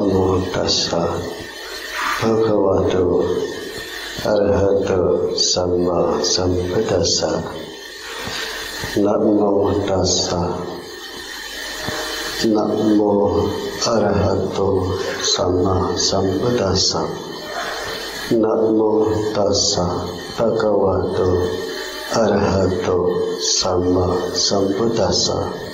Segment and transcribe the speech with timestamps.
[0.00, 1.12] Namo tassa
[2.20, 3.20] bhagavato
[4.24, 7.28] arahato sama sambuddhassa
[8.96, 10.40] Namo tassa.
[12.48, 13.44] Namo
[13.92, 14.68] arahato
[15.20, 17.04] sama sambuddhassa
[18.40, 19.04] Namo
[19.36, 19.84] tassa.
[20.32, 21.28] Bhagavato
[22.16, 22.98] arahato
[23.36, 25.68] sama sambuddhassa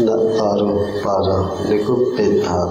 [0.00, 2.62] nak paru para nikupeta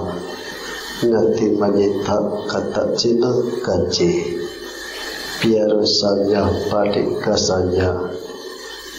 [1.08, 3.32] nati manyita kata cina
[3.64, 4.36] kaji
[5.40, 8.12] biarusanya padik kasanya.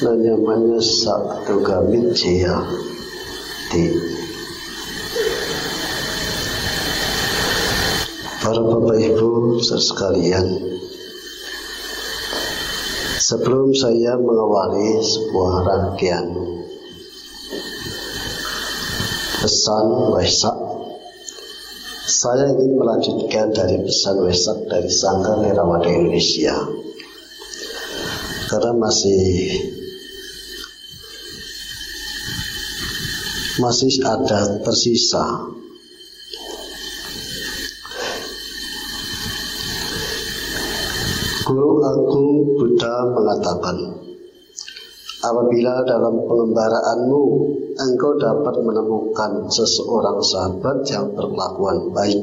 [0.02, 2.58] Nanya menyesak tuga micia
[3.70, 3.86] di.
[8.42, 10.74] Para bapak ibu sekalian.
[13.22, 16.28] Sebelum saya mengawali sebuah rangkaian
[19.42, 20.61] pesan Wesak
[22.12, 26.52] saya ingin melanjutkan dari pesan Wesak dari Sanggar Nerawada Indonesia.
[28.52, 29.24] Karena masih
[33.64, 35.56] masih ada tersisa.
[41.48, 43.78] Guru Agung Buddha mengatakan
[45.22, 47.24] Apabila dalam pengembaraanmu
[47.78, 52.22] engkau dapat menemukan seseorang sahabat yang berkelakuan baik,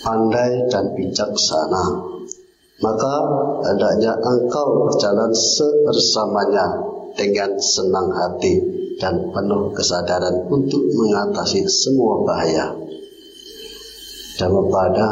[0.00, 1.84] pandai dan bijaksana,
[2.80, 3.14] maka
[3.68, 6.80] hendaknya engkau berjalan sebersamanya
[7.20, 8.64] dengan senang hati
[8.96, 12.80] dan penuh kesadaran untuk mengatasi semua bahaya.
[14.40, 15.08] Dhammapada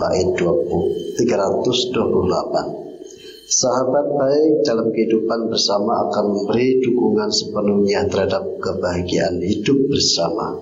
[0.00, 2.79] bait 20, 328
[3.50, 10.54] Sahabat baik dalam kehidupan bersama akan memberi dukungan sepenuhnya terhadap kebahagiaan hidup bersama.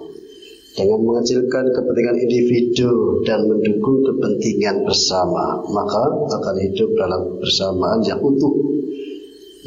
[0.72, 8.56] Dengan mengecilkan kepentingan individu dan mendukung kepentingan bersama, maka akan hidup dalam kebersamaan yang utuh.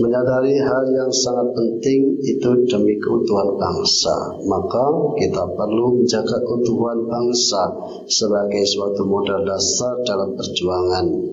[0.02, 7.70] Menyadari hal yang sangat penting itu demi keutuhan bangsa, maka kita perlu menjaga keutuhan bangsa
[8.10, 11.31] sebagai suatu modal dasar dalam perjuangan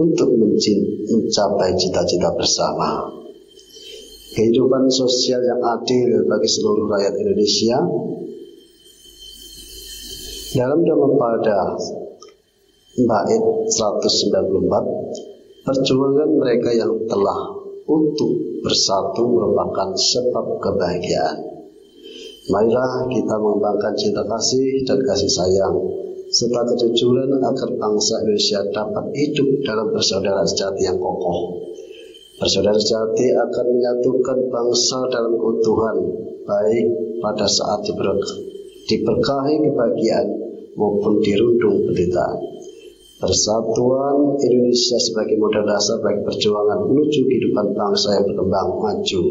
[0.00, 3.04] untuk mencapai cita-cita bersama.
[4.30, 7.76] Kehidupan sosial yang adil bagi seluruh rakyat Indonesia
[10.56, 11.76] dalam Dhammapada
[12.96, 17.58] bait 194 perjuangan mereka yang telah
[17.90, 21.38] untuk bersatu merupakan sebab kebahagiaan.
[22.50, 25.76] Marilah kita mengembangkan cinta kasih dan kasih sayang
[26.30, 31.58] serta kejujuran agar bangsa Indonesia dapat hidup dalam persaudaraan sejati yang kokoh.
[32.38, 35.96] Persaudaraan sejati akan menyatukan bangsa dalam keutuhan,
[36.46, 36.86] baik
[37.18, 37.82] pada saat
[38.86, 40.28] diberkahi kebahagiaan
[40.78, 42.38] maupun dirundung penderitaan.
[43.20, 49.22] Persatuan Indonesia sebagai modal dasar bagi perjuangan menuju kehidupan bangsa yang berkembang maju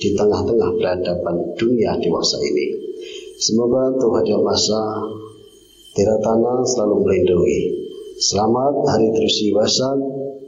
[0.00, 2.66] di tengah-tengah peradaban dunia dewasa ini.
[3.36, 4.84] Semoga Tuhan Yang Maha
[5.94, 7.86] Tiratana selalu melindungi.
[8.18, 9.94] Selamat Hari Trusi Wasak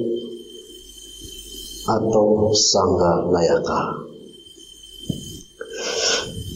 [1.89, 4.12] atau Sangga Nayaka.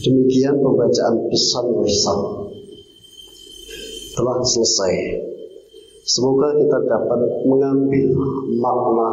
[0.07, 2.19] Demikian pembacaan pesan Wesak
[4.15, 4.93] telah selesai.
[6.07, 8.15] Semoga kita dapat mengambil
[8.55, 9.11] makna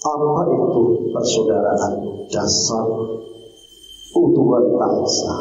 [0.00, 1.94] apa itu persaudaraan
[2.32, 2.88] dasar
[4.16, 5.34] utuhan bangsa.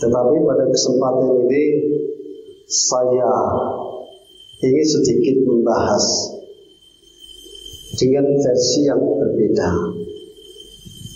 [0.00, 1.64] Tetapi pada kesempatan ini
[2.64, 3.32] saya
[4.64, 6.32] ingin sedikit membahas
[8.00, 9.93] dengan versi yang berbeda.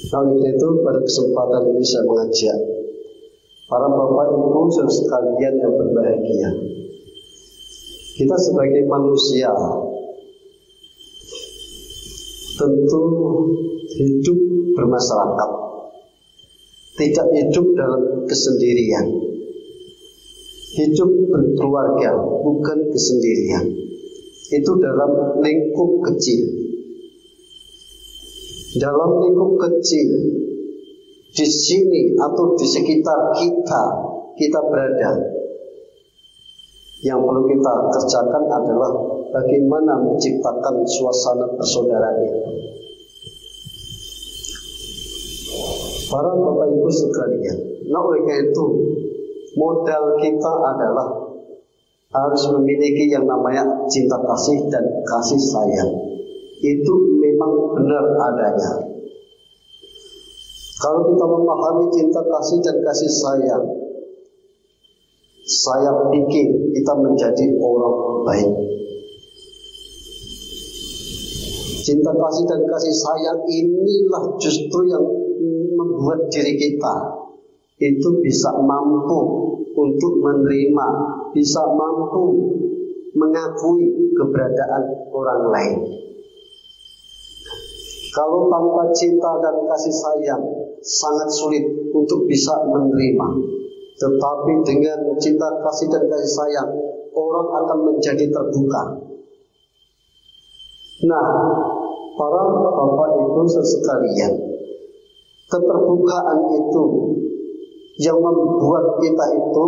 [0.08, 2.56] Oleh itu pada kesempatan ini saya mengajak
[3.68, 6.48] para bapak ibu dan sekalian yang berbahagia.
[8.16, 9.52] Kita sebagai manusia
[12.56, 13.02] tentu
[14.00, 14.38] hidup
[14.74, 15.50] bermasyarakat,
[16.96, 19.06] tidak hidup dalam kesendirian.
[20.68, 23.66] Hidup berkeluarga bukan kesendirian.
[24.48, 26.57] Itu dalam lingkup kecil
[28.78, 30.08] dalam lingkup kecil
[31.34, 33.82] di sini atau di sekitar kita
[34.38, 35.10] kita berada
[37.02, 38.90] yang perlu kita kerjakan adalah
[39.30, 42.40] bagaimana menciptakan suasana persaudaraan itu
[46.08, 48.64] Para Bapak Ibu sekalian, nah oleh karena itu
[49.60, 51.08] modal kita adalah
[52.08, 55.92] harus memiliki yang namanya cinta kasih dan kasih sayang.
[56.64, 58.72] Itu memang benar adanya.
[60.78, 63.66] Kalau kita memahami cinta kasih dan kasih sayang,
[65.46, 68.50] saya pikir kita menjadi orang baik.
[71.86, 75.06] Cinta kasih dan kasih sayang inilah justru yang
[75.78, 76.94] membuat diri kita
[77.78, 79.20] itu bisa mampu
[79.78, 80.88] untuk menerima,
[81.30, 82.22] bisa mampu
[83.14, 84.82] mengakui keberadaan
[85.14, 86.07] orang lain.
[88.18, 90.42] Kalau tanpa cinta dan kasih sayang,
[90.82, 91.62] sangat sulit
[91.94, 93.28] untuk bisa menerima.
[93.94, 96.70] Tetapi dengan cinta kasih dan kasih sayang,
[97.14, 99.06] orang akan menjadi terbuka.
[101.06, 101.26] Nah,
[102.18, 104.34] para bapak ibu sekalian,
[105.46, 106.84] keterbukaan itu
[108.02, 109.66] yang membuat kita itu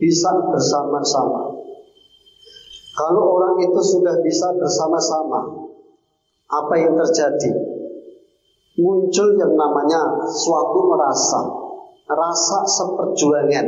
[0.00, 1.60] bisa bersama-sama.
[2.96, 5.68] Kalau orang itu sudah bisa bersama-sama,
[6.46, 7.65] apa yang terjadi?
[8.76, 11.40] Muncul yang namanya suatu rasa,
[12.04, 13.66] rasa seperjuangan.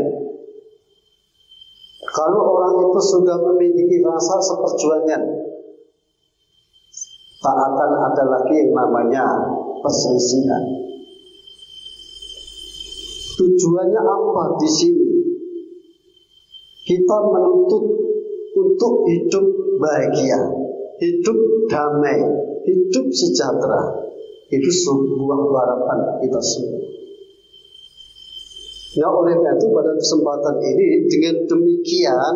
[2.09, 5.23] Kalau orang itu sudah memiliki rasa seperjuangan,
[7.39, 9.25] tak akan ada lagi yang namanya
[9.81, 10.65] perselisihan.
[13.39, 15.09] Tujuannya apa di sini?
[16.83, 17.85] Kita menuntut
[18.59, 19.47] untuk hidup
[19.79, 20.41] bahagia,
[20.99, 21.39] hidup
[21.71, 22.19] damai,
[22.67, 24.08] hidup sejahtera.
[24.49, 26.81] Itu sebuah harapan kita semua.
[28.97, 32.35] Ya oleh karena itu pada kesempatan ini dengan demikian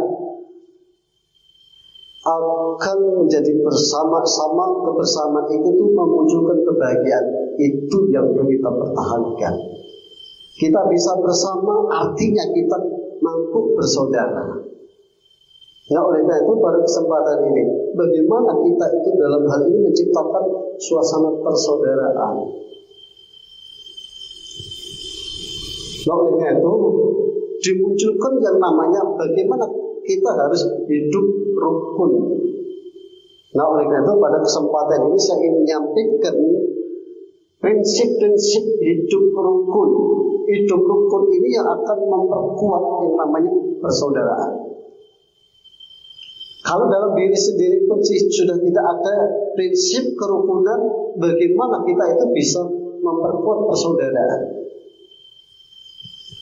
[2.22, 7.26] akan menjadi bersama-sama kebersamaan itu tuh memunculkan kebahagiaan
[7.58, 9.54] itu yang perlu kita pertahankan.
[10.54, 12.78] Kita bisa bersama artinya kita
[13.18, 14.71] mampu bersaudara.
[15.90, 17.64] Nah oleh karena itu pada kesempatan ini
[17.98, 20.44] Bagaimana kita itu dalam hal ini menciptakan
[20.78, 22.36] suasana persaudaraan?
[26.06, 26.74] Nah oleh karena itu
[27.58, 29.66] Dimunculkan yang namanya Bagaimana
[30.02, 31.26] kita harus hidup
[31.58, 32.12] rukun.
[33.58, 36.36] Nah oleh karena itu pada kesempatan ini Saya ingin menyampaikan
[37.62, 39.90] Prinsip-prinsip hidup rukun.
[40.50, 44.61] Hidup rukun ini yang akan memperkuat yang namanya persaudaraan.
[46.72, 49.16] Kalau dalam diri sendiri pun sudah tidak ada
[49.52, 50.80] prinsip kerukunan,
[51.20, 52.64] bagaimana kita itu bisa
[52.96, 54.40] memperkuat persaudaraan?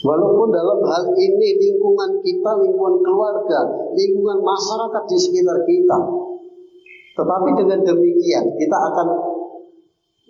[0.07, 5.99] Walaupun dalam hal ini lingkungan kita, lingkungan keluarga, lingkungan masyarakat di sekitar kita.
[7.19, 9.09] Tetapi dengan demikian kita akan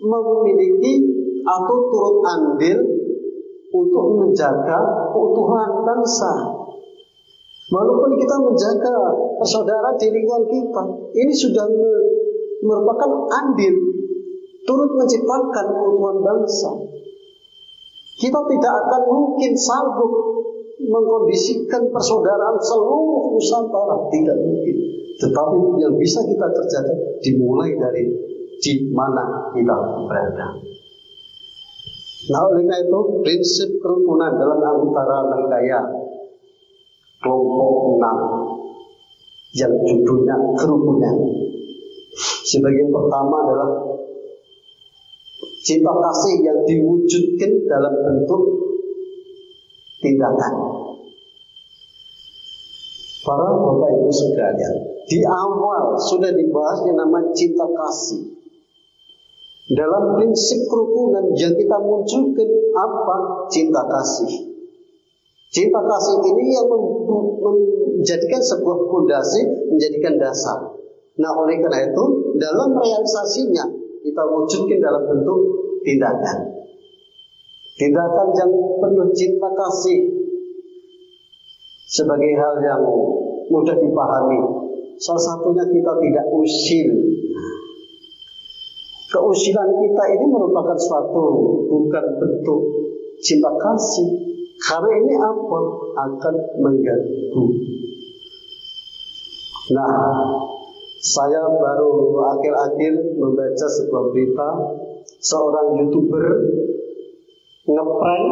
[0.01, 0.93] memiliki
[1.45, 2.79] atau turut andil
[3.69, 4.79] untuk menjaga
[5.13, 6.50] keutuhan bangsa.
[7.71, 8.95] Walaupun kita menjaga
[9.39, 10.83] persaudaraan di lingkungan kita,
[11.15, 11.65] ini sudah
[12.67, 13.75] merupakan andil
[14.67, 16.71] turut menciptakan keutuhan bangsa.
[18.19, 20.11] Kita tidak akan mungkin sanggup
[20.83, 24.75] mengkondisikan persaudaraan seluruh Nusantara, tidak mungkin.
[25.15, 28.03] Tetapi yang bisa kita kerjakan dimulai dari
[28.61, 29.75] di mana kita
[30.11, 30.47] berada.
[32.21, 36.00] Nah oleh karena itu prinsip kerukunan dalam antara mereka
[37.21, 38.17] kelompok enam
[39.53, 41.15] yang judulnya kerukunan.
[42.43, 43.71] Sebagai pertama adalah
[45.61, 48.43] cinta kasih yang diwujudkan dalam bentuk
[50.01, 50.53] tindakan.
[53.21, 54.73] Para bapak ibu sekalian,
[55.05, 58.33] di awal sudah dibahas yang namanya cinta kasih.
[59.71, 63.47] Dalam prinsip kerukunan yang kita munculkan apa?
[63.47, 64.50] Cinta kasih.
[65.51, 70.79] Cinta kasih ini yang menjadikan sebuah fondasi, menjadikan dasar.
[71.19, 72.03] Nah oleh karena itu,
[72.39, 73.67] dalam realisasinya
[73.99, 75.39] kita wujudkan dalam bentuk
[75.83, 76.37] tindakan.
[77.75, 79.99] Tindakan yang penuh cinta kasih
[81.83, 82.83] sebagai hal yang
[83.51, 84.39] mudah dipahami.
[85.01, 86.89] Salah satunya kita tidak usil
[89.11, 91.25] Keusilan kita ini merupakan suatu
[91.67, 92.61] bukan bentuk
[93.19, 94.30] cinta kasih.
[94.61, 95.59] Karena ini apa?
[95.97, 97.45] Akan mengganggu.
[99.71, 99.93] Nah,
[101.01, 104.49] saya baru akhir-akhir membaca sebuah berita
[105.21, 106.25] seorang youtuber
[107.65, 108.27] ngeprank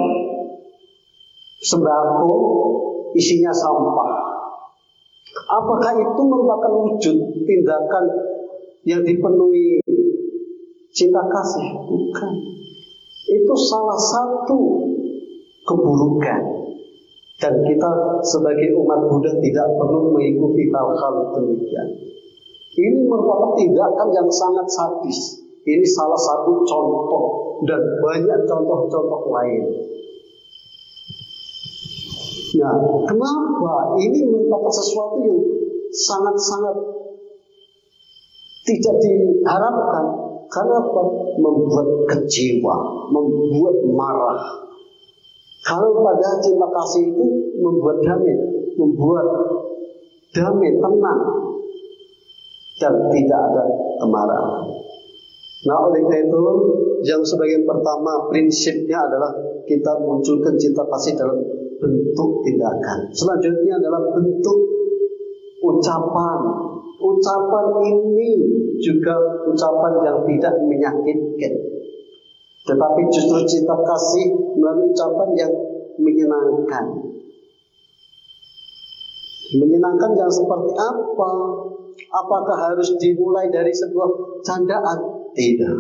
[1.66, 2.34] sembako
[3.18, 4.12] isinya sampah.
[5.50, 8.06] Apakah itu merupakan wujud tindakan
[8.86, 9.82] yang dipenuhi
[10.94, 12.34] cinta kasih bukan
[13.30, 14.60] itu salah satu
[15.70, 16.42] keburukan
[17.40, 17.90] dan kita
[18.26, 21.88] sebagai umat Buddha tidak perlu mengikuti hal-hal demikian.
[22.74, 25.46] Ini merupakan tindakan yang sangat sadis.
[25.64, 27.26] Ini salah satu contoh
[27.64, 29.64] dan banyak contoh-contoh lain.
[32.60, 35.40] Nah, kenapa ini merupakan sesuatu yang
[35.94, 36.76] sangat-sangat
[38.68, 40.06] tidak diharapkan?
[40.50, 40.82] Karena?
[41.40, 44.69] Membuat kecewa, membuat marah.
[45.60, 47.26] Kalau pada cinta kasih itu
[47.60, 48.36] membuat damai,
[48.80, 49.28] membuat
[50.32, 51.22] damai, tenang,
[52.80, 53.64] dan tidak ada
[54.00, 54.66] kemarahan.
[55.60, 56.44] Nah oleh karena itu
[57.04, 59.36] yang sebagian pertama prinsipnya adalah
[59.68, 61.36] kita munculkan cinta kasih dalam
[61.80, 63.12] bentuk tindakan.
[63.12, 64.58] Selanjutnya adalah bentuk
[65.60, 66.40] ucapan.
[67.00, 68.32] Ucapan ini
[68.80, 69.16] juga
[69.48, 71.54] ucapan yang tidak menyakitkan.
[72.70, 75.54] Tetapi justru cinta kasih melalui ucapan yang
[75.98, 76.86] menyenangkan.
[79.58, 81.32] Menyenangkan yang seperti apa?
[82.14, 85.02] Apakah harus dimulai dari sebuah candaan?
[85.34, 85.78] Tidak.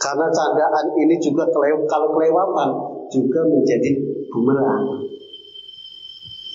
[0.00, 2.70] Karena candaan ini juga kalau kelewatan
[3.12, 3.92] juga menjadi
[4.32, 5.04] bumerang.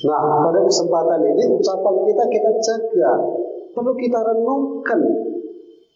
[0.03, 0.19] Nah,
[0.49, 3.13] pada kesempatan ini ucapan kita kita jaga.
[3.73, 4.99] Perlu kita renungkan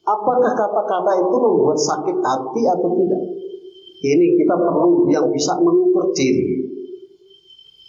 [0.08, 3.24] apakah kata-kata itu membuat sakit hati atau tidak.
[3.98, 6.64] Ini kita perlu yang bisa mengukur diri.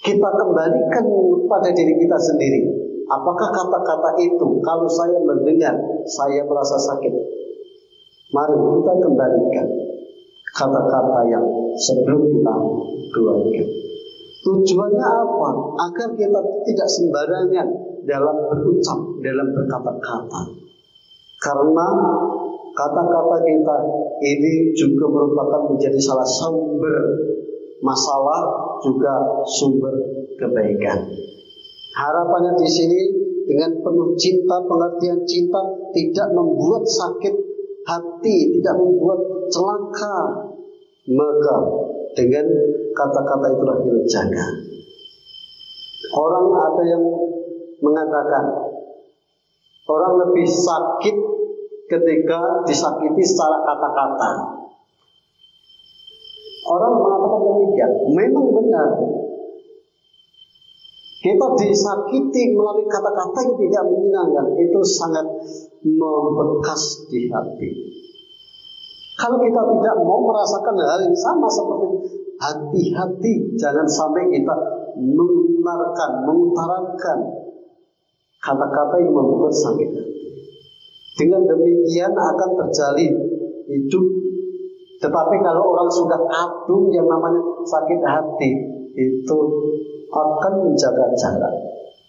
[0.02, 1.04] Kita kembalikan
[1.46, 2.60] pada diri kita sendiri.
[3.08, 5.76] Apakah kata-kata itu kalau saya mendengar
[6.08, 7.12] saya merasa sakit?
[8.28, 9.66] Mari kita kembalikan
[10.52, 11.44] kata-kata yang
[11.76, 12.54] sebelum kita
[13.14, 13.66] keluarkan.
[14.38, 15.50] Tujuannya apa?
[15.88, 17.68] Agar kita tidak sembarangan
[18.08, 20.57] dalam berucap, dalam berkata-kata.
[21.38, 21.88] Karena
[22.74, 23.76] kata-kata kita
[24.26, 27.28] ini juga merupakan menjadi salah sumber
[27.82, 28.42] masalah
[28.82, 29.94] juga sumber
[30.38, 30.98] kebaikan.
[31.94, 33.00] Harapannya di sini
[33.48, 35.60] dengan penuh cinta, pengertian cinta
[35.94, 37.34] tidak membuat sakit
[37.86, 40.18] hati, tidak membuat celaka.
[41.08, 41.56] Maka
[42.12, 42.44] dengan
[42.92, 44.46] kata-kata itulah kita jaga.
[46.12, 47.04] Orang ada yang
[47.80, 48.44] mengatakan
[49.88, 51.16] orang lebih sakit
[51.88, 54.30] ketika disakiti secara kata-kata.
[56.68, 58.88] Orang mengatakan demikian, memang benar.
[61.18, 65.26] Kita disakiti melalui kata-kata yang tidak menyenangkan, itu sangat
[65.82, 67.70] membekas di hati.
[69.18, 71.98] Kalau kita tidak mau merasakan hal yang sama seperti itu,
[72.38, 74.54] hati-hati jangan sampai kita
[74.94, 77.18] mengenarkan, mengutarakan
[78.48, 79.90] kata-kata yang membuat sakit.
[81.20, 83.14] Dengan demikian akan terjalin
[83.68, 84.06] hidup.
[84.98, 88.50] Tetapi kalau orang sudah kadung yang namanya sakit hati,
[88.98, 89.38] itu
[90.10, 91.54] akan menjaga jarak,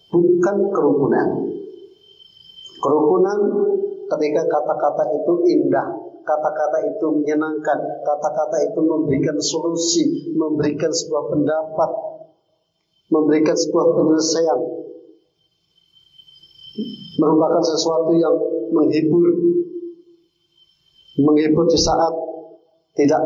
[0.09, 1.27] bukan kerukunan.
[2.79, 3.39] Kerukunan
[4.09, 5.85] ketika kata-kata itu indah,
[6.25, 11.91] kata-kata itu menyenangkan, kata-kata itu memberikan solusi, memberikan sebuah pendapat,
[13.13, 14.59] memberikan sebuah penyelesaian,
[17.19, 18.35] merupakan sesuatu yang
[18.71, 19.27] menghibur,
[21.19, 22.13] menghibur di saat
[22.95, 23.23] tidak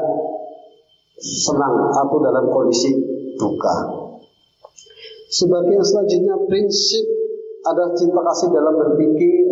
[1.19, 2.93] senang atau dalam kondisi
[3.38, 3.75] duka.
[5.33, 7.05] Sebagai selanjutnya prinsip
[7.65, 9.43] adalah cinta kasih dalam berpikir,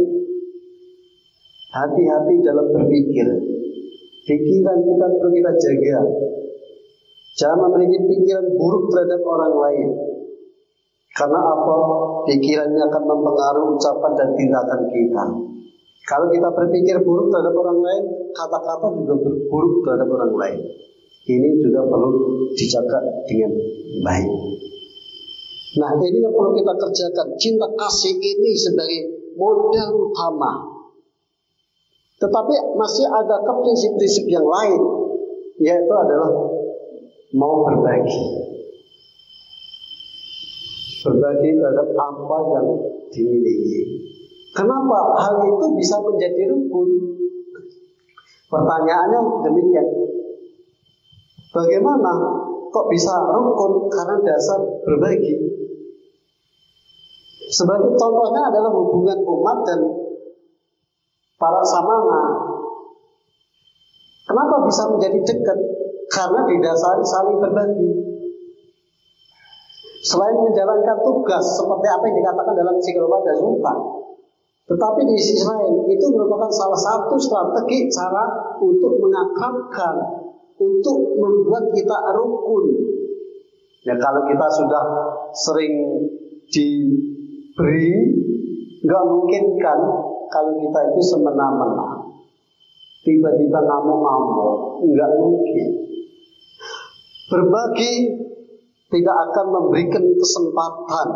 [1.72, 3.28] Hati-hati dalam berpikir.
[4.28, 6.00] Pikiran kita perlu kita jaga.
[7.40, 9.90] Jangan memiliki pikiran buruk terhadap orang lain.
[11.22, 11.76] Karena apa?
[12.26, 15.24] Pikirannya akan mempengaruhi ucapan dan tindakan kita.
[16.10, 20.60] Kalau kita berpikir buruk terhadap orang lain, kata-kata juga buruk terhadap orang lain.
[21.30, 22.10] Ini juga perlu
[22.58, 23.54] dijaga dengan
[24.02, 24.30] baik.
[25.78, 27.28] Nah ini yang perlu kita kerjakan.
[27.38, 29.02] Cinta kasih ini sebagai
[29.38, 30.72] modal utama
[32.22, 34.78] tetapi masih ada prinsip-prinsip yang lain,
[35.58, 36.30] yaitu adalah
[37.34, 38.51] mau berbagi.
[41.02, 42.68] Berbagi terhadap apa yang
[43.10, 43.80] dimiliki.
[44.54, 46.90] Kenapa hal itu bisa menjadi rukun?
[48.52, 49.88] Pertanyaannya demikian.
[51.52, 52.14] Bagaimana
[52.70, 55.36] kok bisa rukun karena dasar berbagi?
[57.52, 59.80] Sebagai contohnya adalah hubungan umat dan
[61.36, 62.22] para samana.
[64.24, 65.60] Kenapa bisa menjadi dekat?
[66.12, 68.11] Karena didasari saling berbagi.
[70.02, 73.78] Selain menjalankan tugas seperti apa yang dikatakan dalam Sikilwada Sumpah,
[74.66, 79.96] tetapi di sisi lain itu merupakan salah satu strategi cara untuk mengakrabkan
[80.58, 82.66] untuk membuat kita rukun.
[83.86, 84.86] Ya kalau kita sudah
[85.38, 85.76] sering
[86.50, 87.94] diberi,
[88.82, 89.80] nggak mungkin kan
[90.34, 92.10] kalau kita itu semena-mena.
[93.02, 95.68] Tiba-tiba ngamuk-ngamuk, nggak mungkin.
[97.28, 97.94] Berbagi
[98.92, 101.08] tidak akan memberikan kesempatan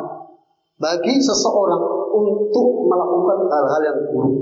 [0.80, 1.84] bagi seseorang
[2.16, 4.38] untuk melakukan hal-hal yang buruk.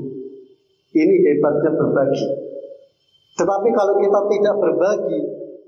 [0.93, 2.27] Ini hebatnya berbagi.
[3.33, 5.21] Tetapi kalau kita tidak berbagi,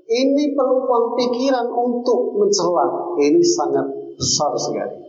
[0.06, 5.02] ini peluang pikiran untuk mencela ini sangat besar sekali.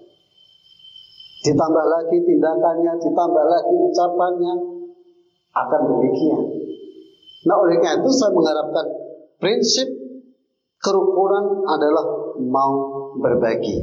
[1.45, 4.53] Ditambah lagi tindakannya, ditambah lagi ucapannya,
[5.53, 6.43] akan demikian.
[7.45, 8.85] Nah oleh karena itu saya mengharapkan
[9.37, 9.87] prinsip
[10.81, 12.73] kerukunan adalah mau
[13.17, 13.75] berbagi.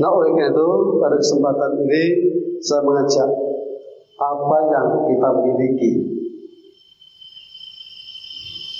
[0.00, 0.68] Nah oleh karena itu
[0.98, 2.04] pada kesempatan ini
[2.58, 3.30] saya mengajak
[4.14, 5.92] apa yang kita miliki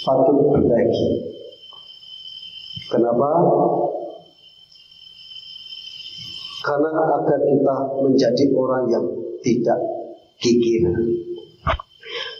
[0.05, 1.09] patut berbagi.
[2.91, 3.31] Kenapa?
[6.64, 9.05] Karena agar kita menjadi orang yang
[9.45, 9.81] tidak
[10.41, 10.88] kikir.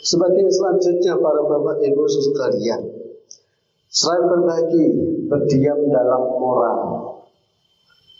[0.04, 2.82] Sebagai selanjutnya para bapak ibu sekalian,
[3.94, 4.86] selain berbagi,
[5.30, 6.78] berdiam dalam moral.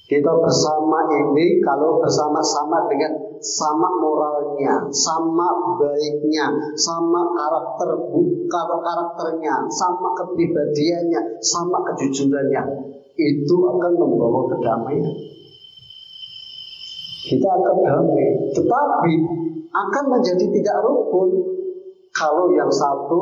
[0.05, 7.91] Kita bersama ini kalau bersama-sama dengan sama moralnya, sama baiknya, sama karakter
[8.85, 12.63] karakternya, sama kepribadiannya, sama kejujurannya,
[13.17, 15.09] itu akan membawa kedamaian.
[17.25, 19.13] Kita akan damai, tetapi
[19.73, 21.31] akan menjadi tidak rukun
[22.13, 23.21] kalau yang satu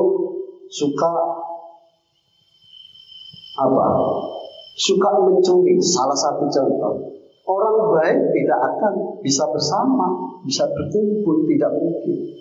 [0.66, 1.12] suka
[3.58, 3.86] apa?
[4.72, 6.94] Suka mencuri, salah satu contoh.
[7.42, 12.32] Orang baik tidak akan bisa bersama, bisa berkumpul, tidak mungkin.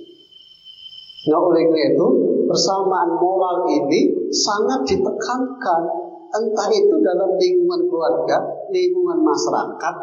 [1.22, 2.08] Nah oleh karena itu
[2.50, 5.82] persamaan moral ini sangat ditekankan
[6.32, 9.96] entah itu dalam lingkungan keluarga, lingkungan masyarakat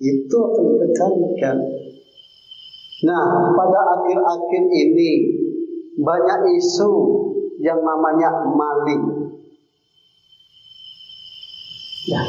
[0.00, 1.56] itu akan ditekankan.
[3.06, 3.24] Nah
[3.54, 5.10] pada akhir-akhir ini
[6.00, 6.90] banyak isu
[7.60, 9.19] yang namanya maling.
[12.08, 12.22] Ya.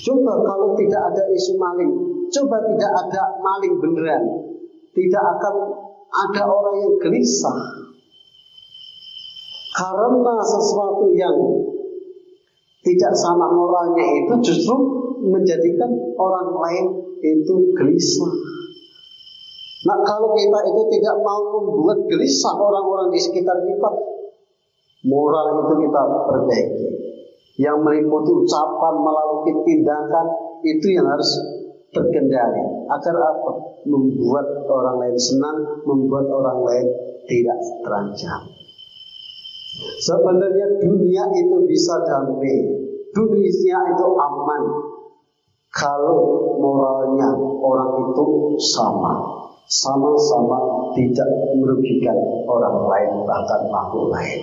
[0.00, 1.92] Coba kalau tidak ada isu maling,
[2.28, 4.24] coba tidak ada maling beneran,
[4.96, 5.54] tidak akan
[6.08, 7.56] ada orang yang gelisah.
[9.70, 11.36] Karena sesuatu yang
[12.80, 14.76] tidak sama moralnya itu justru
[15.20, 16.86] menjadikan orang lain
[17.20, 18.32] itu gelisah.
[19.80, 23.90] Nah kalau kita itu tidak mau membuat gelisah orang-orang di sekitar kita,
[25.08, 26.99] moral itu kita perbaiki.
[27.60, 30.26] Yang meliputi ucapan melalui tindakan
[30.64, 31.28] itu yang harus
[31.92, 32.88] terkendali.
[32.88, 33.52] Agar apa?
[33.84, 36.86] Membuat orang lain senang, membuat orang lain
[37.28, 38.48] tidak terancam.
[40.00, 42.58] Sebenarnya dunia itu bisa damai,
[43.14, 44.62] dunia itu aman
[45.70, 46.18] kalau
[46.58, 47.30] moralnya
[47.62, 49.14] orang itu sama
[49.70, 52.18] sama-sama tidak merugikan
[52.50, 54.42] orang lain bahkan makhluk lain.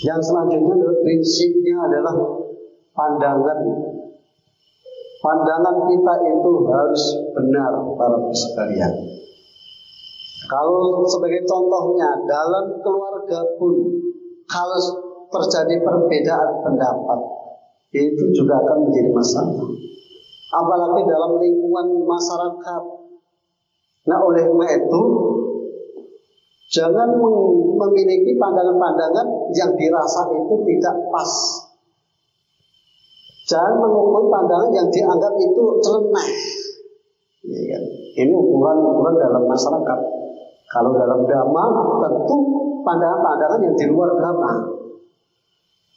[0.00, 2.16] Yang selanjutnya prinsipnya adalah
[2.96, 3.58] pandangan.
[5.20, 7.04] Pandangan kita itu harus
[7.36, 8.92] benar para sekalian.
[10.48, 13.74] Kalau sebagai contohnya dalam keluarga pun
[14.48, 14.80] kalau
[15.30, 17.20] terjadi perbedaan pendapat
[17.92, 19.68] itu juga akan menjadi masalah.
[20.50, 22.82] Apalagi dalam lingkungan masyarakat
[24.00, 25.02] Nah oleh itu
[26.70, 27.18] Jangan
[27.74, 31.32] memiliki pandangan-pandangan yang dirasa itu tidak pas.
[33.50, 36.30] Jangan mengukur pandangan yang dianggap itu celeneh.
[37.50, 37.82] Ya, kan?
[38.20, 39.98] Ini ukuran-ukuran dalam masyarakat.
[40.70, 41.64] Kalau dalam dhamma
[42.06, 42.36] tentu
[42.86, 44.52] pandangan-pandangan yang di luar dhamma.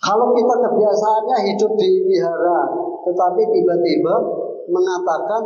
[0.03, 2.59] Kalau kita kebiasaannya hidup di wihara,
[3.05, 4.15] tetapi tiba-tiba
[4.67, 5.43] mengatakan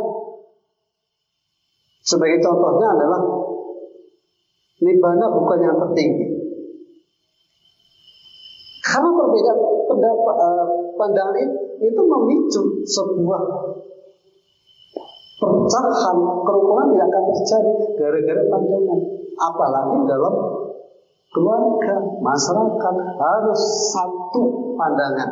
[2.02, 3.20] sebagai contohnya adalah
[4.78, 6.37] Nibbana bukan yang tertinggi.
[8.98, 10.66] Karena perbedaan uh,
[10.98, 13.42] pandangan itu, itu memicu sebuah
[15.38, 18.98] perpecahan kerukunan tidak akan terjadi gara-gara pandangan.
[19.38, 20.34] Apalagi dalam
[21.30, 23.62] keluarga, masyarakat harus
[23.94, 25.30] satu pandangan,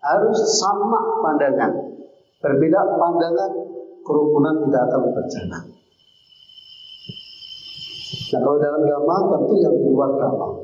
[0.00, 1.76] harus sama pandangan.
[2.40, 3.52] Berbeda pandangan,
[4.00, 5.64] kerukunan tidak akan berjalan.
[8.32, 10.63] Nah kalau dalam agama tentu yang di luar agama.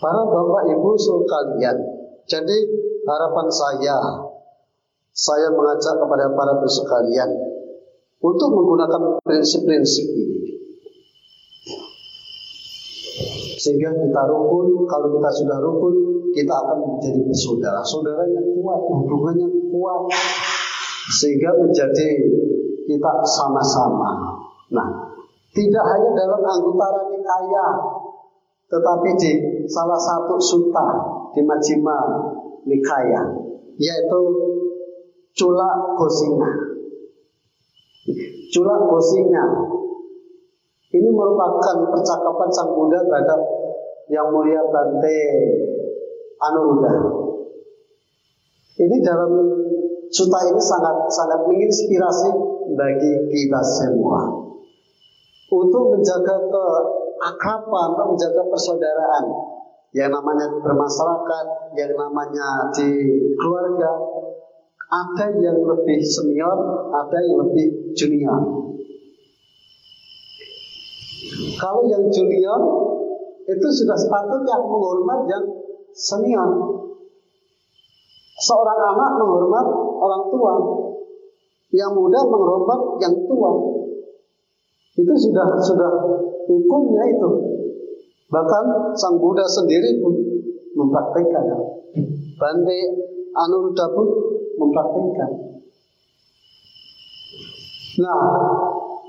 [0.00, 1.76] Para bapak ibu sekalian,
[2.24, 2.58] jadi
[3.04, 3.96] harapan saya,
[5.12, 7.30] saya mengajak kepada para ibu sekalian
[8.24, 10.40] untuk menggunakan prinsip-prinsip ini.
[13.60, 15.94] Sehingga kita rukun, kalau kita sudah rukun,
[16.32, 17.84] kita akan menjadi bersaudara.
[17.84, 20.08] Saudaranya kuat, hubungannya kuat.
[21.12, 22.08] Sehingga menjadi
[22.88, 24.40] kita sama-sama.
[24.72, 24.88] Nah,
[25.52, 27.66] tidak hanya dalam anggota nikaya,
[28.70, 29.32] tetapi di
[29.66, 30.86] salah satu suta
[31.34, 31.98] di Majima
[32.70, 33.22] Nikaya,
[33.74, 34.20] yaitu
[35.34, 36.50] Cula Gosinga.
[38.54, 39.46] Cula Gosinga
[40.90, 43.40] ini merupakan percakapan Sang Buddha terhadap
[44.10, 45.18] yang mulia Bante
[46.42, 46.94] Anuruddha.
[48.80, 49.30] Ini dalam
[50.10, 52.30] suta ini sangat sangat menginspirasi
[52.74, 54.50] bagi kita semua
[55.50, 56.86] untuk menjaga keakraban,
[57.20, 59.24] untuk menjaga persaudaraan
[59.92, 62.88] yang namanya bermasyarakat, yang namanya di
[63.36, 63.92] keluarga,
[64.90, 68.40] ada yang lebih senior, ada yang lebih junior.
[71.58, 72.60] Kalau yang junior
[73.44, 75.44] itu sudah sepatutnya menghormat yang
[75.92, 76.50] senior.
[78.40, 79.66] Seorang anak menghormat
[80.00, 80.54] orang tua,
[81.76, 83.52] yang muda menghormat yang tua.
[84.96, 85.92] Itu sudah sudah
[86.50, 87.30] hukumnya itu.
[88.30, 88.64] Bahkan
[88.98, 90.14] sang Buddha sendiri pun
[90.74, 91.44] mempraktikkan.
[92.38, 92.78] Bante
[93.30, 94.06] Anuruddha pun
[94.58, 95.30] mempraktikkan.
[98.00, 98.22] Nah,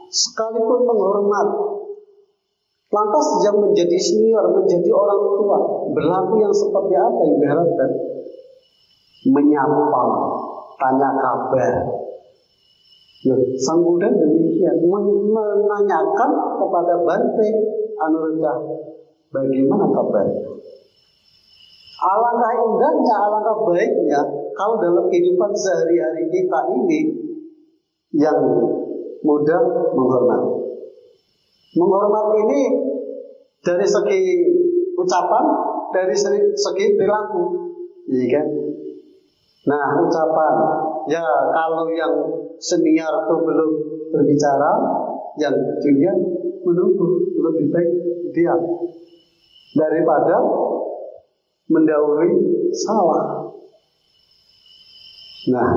[0.09, 1.47] sekalipun menghormat
[2.91, 5.57] Lantas yang menjadi senior, menjadi orang tua,
[5.95, 7.89] berlaku yang seperti apa yang diharapkan?
[9.31, 10.03] Menyapa,
[10.75, 11.73] tanya kabar.
[13.61, 17.47] Sang Buddha demikian menanyakan kepada Bante
[18.01, 18.53] Anuruddha
[19.29, 20.41] bagaimana kabarnya.
[22.01, 24.21] Alangkah indahnya, alangkah baiknya
[24.57, 27.01] kalau dalam kehidupan sehari-hari kita ini
[28.17, 28.41] yang
[29.21, 29.61] mudah
[29.93, 30.81] menghormati.
[31.77, 32.61] Menghormat ini
[33.61, 34.21] dari segi
[34.97, 35.45] ucapan,
[35.93, 36.17] dari
[36.57, 37.69] segi perilaku,
[38.09, 38.47] iya kan?
[39.69, 40.53] Nah, ucapan
[41.05, 41.21] ya
[41.53, 42.13] kalau yang
[42.61, 43.71] senior itu belum
[44.13, 44.71] berbicara,
[45.41, 46.17] yang junior
[46.61, 47.91] menunggu lebih baik
[48.31, 48.61] diam
[49.73, 50.37] daripada
[51.67, 52.31] mendahului
[52.77, 53.49] salah.
[55.49, 55.71] Nah,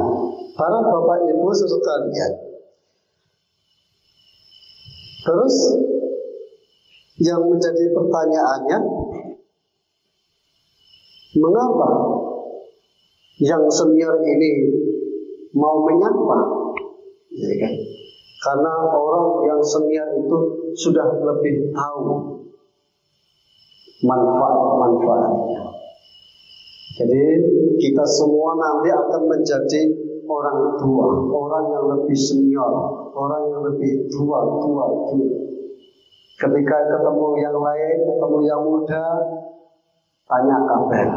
[0.53, 2.33] para bapak ibu sekalian,
[5.25, 5.57] Terus
[7.25, 8.79] yang menjadi pertanyaannya
[11.40, 11.90] mengapa
[13.40, 14.53] yang senior ini
[15.57, 16.63] mau menyapa?
[17.35, 17.75] Ya kan?
[18.44, 20.37] Karena orang yang senior itu
[20.77, 22.05] sudah lebih tahu
[24.05, 25.62] manfaat-manfaatnya.
[26.94, 27.25] Jadi
[27.81, 29.83] kita semua nanti akan menjadi
[30.29, 32.73] orang tua, orang yang lebih senior,
[33.11, 35.38] orang yang lebih tua, tua, tua.
[36.35, 39.07] Ketika ketemu yang lain, ketemu yang muda,
[40.29, 41.09] tanya kabar.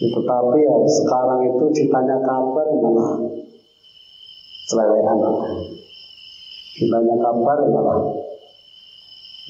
[0.00, 3.20] Tetapi ya sekarang itu ditanya kabar malah
[4.70, 5.18] selelehan.
[6.78, 7.98] Ditanya kabar malah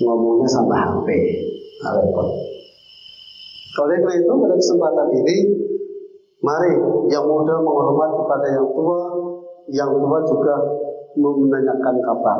[0.00, 1.08] ngomongnya sama HP,
[1.84, 2.28] repot.
[3.80, 5.36] Oleh karena itu pada kesempatan ini
[6.40, 6.72] Mari
[7.12, 9.00] yang muda menghormat kepada yang tua,
[9.68, 10.56] yang tua juga
[11.20, 12.38] menanyakan kabar.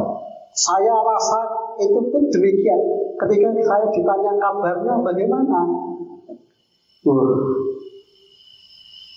[0.56, 1.40] Saya rasa
[1.84, 2.80] itu pun demikian.
[3.20, 5.60] Ketika saya ditanya kabarnya bagaimana,
[7.04, 7.28] uh,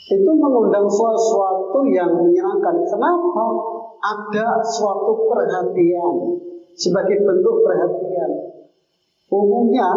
[0.04, 2.76] itu mengundang sesuatu yang menyenangkan.
[2.84, 3.46] Kenapa?
[4.04, 6.16] Ada suatu perhatian
[6.76, 8.32] sebagai bentuk perhatian.
[9.32, 9.88] Umumnya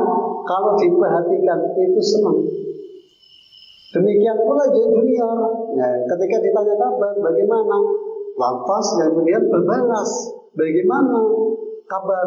[0.47, 2.38] kalau diperhatikan itu senang.
[3.99, 5.38] Demikian pula junior.
[5.75, 7.79] Ya, ketika ditanya kabar, bagaimana?
[8.37, 10.11] Lantas yang junior berbalas,
[10.55, 11.21] bagaimana
[11.88, 12.27] kabar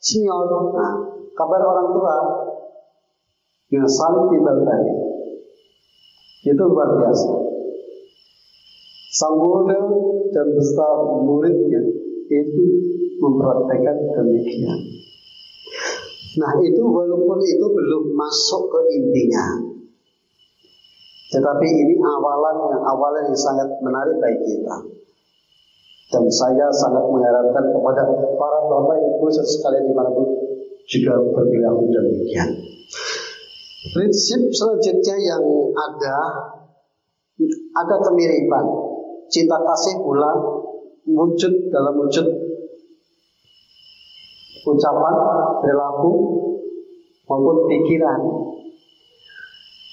[0.00, 0.48] senior?
[0.72, 0.94] Nah,
[1.36, 2.16] kabar orang tua
[3.74, 5.17] yang saling timbal tadi.
[6.44, 7.30] Itu luar biasa.
[9.08, 9.78] Sang Buddha
[10.30, 10.88] dan beserta
[11.24, 11.82] muridnya
[12.28, 12.64] itu
[13.18, 14.80] mempraktekkan demikian.
[16.38, 19.68] Nah itu walaupun itu belum masuk ke intinya
[21.28, 24.76] tetapi ini awalan yang awalan yang sangat menarik bagi kita.
[26.08, 28.08] Dan saya sangat mengharapkan kepada
[28.40, 30.24] para bapak ibu sekalian di mana pun
[30.88, 32.48] juga berperilaku demikian.
[33.78, 36.16] Prinsip selanjutnya yang ada
[37.78, 38.64] ada kemiripan.
[39.30, 40.34] Cinta kasih pula
[41.06, 42.26] wujud dalam wujud
[44.68, 45.14] ucapan,
[45.64, 46.12] perilaku
[47.24, 48.20] maupun pikiran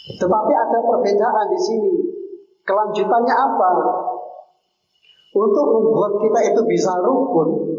[0.06, 1.94] tetapi ada perbedaan di sini.
[2.66, 3.72] Kelanjutannya apa?
[5.36, 7.76] Untuk membuat kita itu bisa rukun,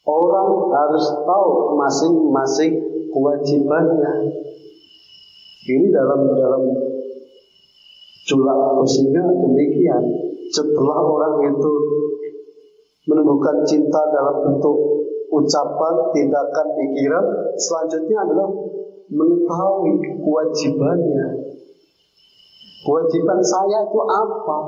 [0.00, 4.14] Orang harus tahu masing-masing kewajibannya.
[5.60, 6.62] Ini dalam dalam
[8.24, 10.02] julak sehingga demikian.
[10.50, 11.72] Setelah orang itu
[13.06, 14.76] menemukan cinta dalam bentuk
[15.30, 18.48] ucapan, tindakan, pikiran, selanjutnya adalah
[19.10, 21.28] mengetahui kewajibannya.
[22.80, 24.58] Kewajiban saya itu apa?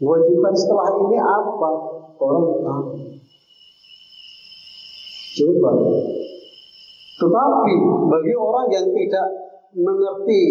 [0.00, 1.70] Kewajiban setelah ini apa?
[2.16, 2.84] Orang tahu.
[5.36, 5.72] Coba.
[7.16, 7.74] Tetapi
[8.12, 9.26] bagi orang yang tidak
[9.72, 10.42] mengerti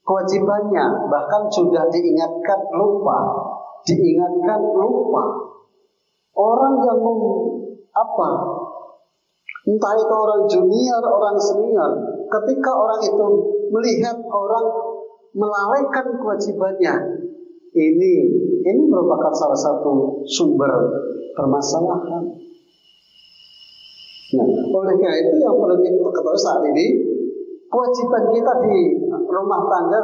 [0.00, 3.18] kewajibannya, bahkan sudah diingatkan lupa,
[3.84, 5.24] diingatkan lupa.
[6.32, 7.20] Orang yang mem,
[7.92, 8.30] apa?
[9.68, 11.90] Entah itu orang junior, orang senior,
[12.24, 13.26] ketika orang itu
[13.68, 14.66] melihat orang
[15.36, 16.94] melalaikan kewajibannya,
[17.76, 18.12] ini
[18.64, 20.72] ini merupakan salah satu sumber
[21.36, 22.47] permasalahan.
[24.28, 26.86] Nah, oleh karena itu yang perlu kita ketahui saat ini
[27.64, 28.78] kewajiban kita di
[29.24, 30.00] rumah tangga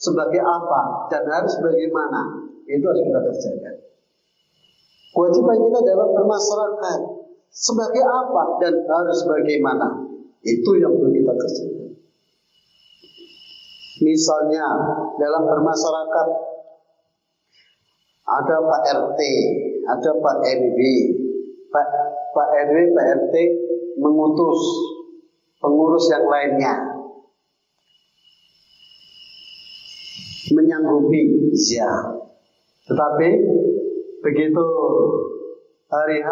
[0.00, 0.80] sebagai apa
[1.12, 3.74] dan harus bagaimana itu harus kita kerjakan.
[5.12, 7.00] Kewajiban kita dalam bermasyarakat
[7.52, 10.08] sebagai apa dan harus bagaimana
[10.40, 11.92] itu yang perlu kita kerjakan.
[14.00, 14.64] Misalnya
[15.20, 16.26] dalam bermasyarakat
[18.24, 19.20] ada Pak RT,
[19.84, 20.78] ada Pak RW,
[21.68, 21.88] Pak,
[22.30, 23.34] Pak RW, Pak RT
[23.98, 24.60] mengutus
[25.60, 26.74] pengurus yang lainnya
[30.50, 31.90] menyanggupi ya.
[32.90, 33.28] Tetapi
[34.24, 34.64] begitu
[35.90, 36.28] hari H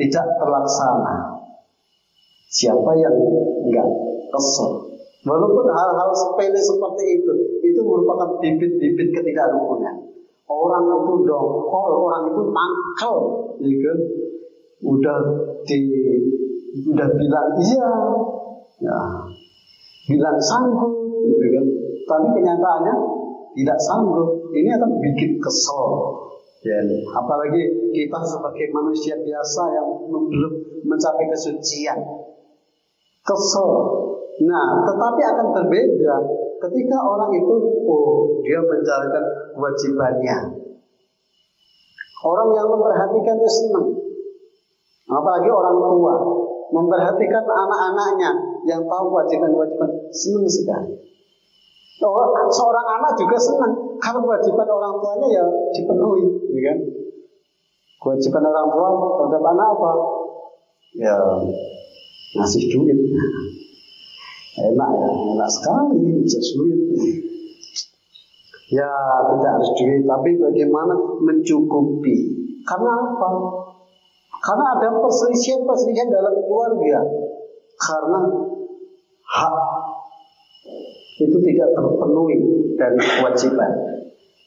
[0.00, 1.16] tidak terlaksana.
[2.48, 3.16] Siapa yang
[3.68, 3.88] enggak
[4.32, 4.96] kesel?
[5.26, 7.32] Walaupun hal-hal sepele seperti itu,
[7.66, 10.06] itu merupakan bibit-bibit ketidakrukunan.
[10.46, 13.16] Orang itu dongkol, orang itu mangkel,
[13.58, 13.98] kan?
[14.84, 15.18] Udah
[15.64, 15.80] di
[16.84, 17.90] udah bilang iya.
[18.76, 19.00] Ya
[20.06, 20.92] bilang sanggup
[21.24, 21.64] gitu kan.
[22.06, 22.94] Tapi kenyataannya
[23.56, 24.52] tidak sanggup.
[24.52, 25.86] Ini akan bikin kesel.
[26.66, 26.82] Ya
[27.14, 27.62] apalagi
[27.94, 30.52] kita sebagai manusia biasa yang belum
[30.84, 31.98] mencapai kesucian.
[33.24, 33.70] Kesel.
[34.44, 36.14] Nah tetapi akan berbeda
[36.56, 37.54] ketika orang itu
[37.88, 39.24] oh dia menjalankan
[39.56, 40.38] kewajibannya.
[42.26, 44.05] Orang yang memperhatikan itu senang
[45.06, 46.14] Apalagi orang tua
[46.74, 48.30] memperhatikan anak-anaknya
[48.66, 50.98] yang tahu kewajiban-kewajiban senang sekali.
[52.02, 56.78] Oh, seorang anak juga senang kalau kewajiban orang tuanya ya dipenuhi, ya kan?
[58.02, 58.88] Kewajiban orang tua
[59.30, 59.90] terhadap anak apa?
[60.98, 61.16] Ya
[62.36, 62.98] ngasih duit.
[64.56, 66.80] Enak ya, enak sekali bisa duit.
[68.66, 68.90] Ya
[69.30, 72.16] tidak harus duit, tapi bagaimana mencukupi?
[72.66, 73.30] Karena apa?
[74.46, 77.02] Karena ada perselisihan-perselisihan dalam keluarga.
[77.76, 78.20] Karena
[79.26, 79.56] hak
[81.18, 82.38] itu tidak terpenuhi
[82.78, 83.72] dari kewajiban.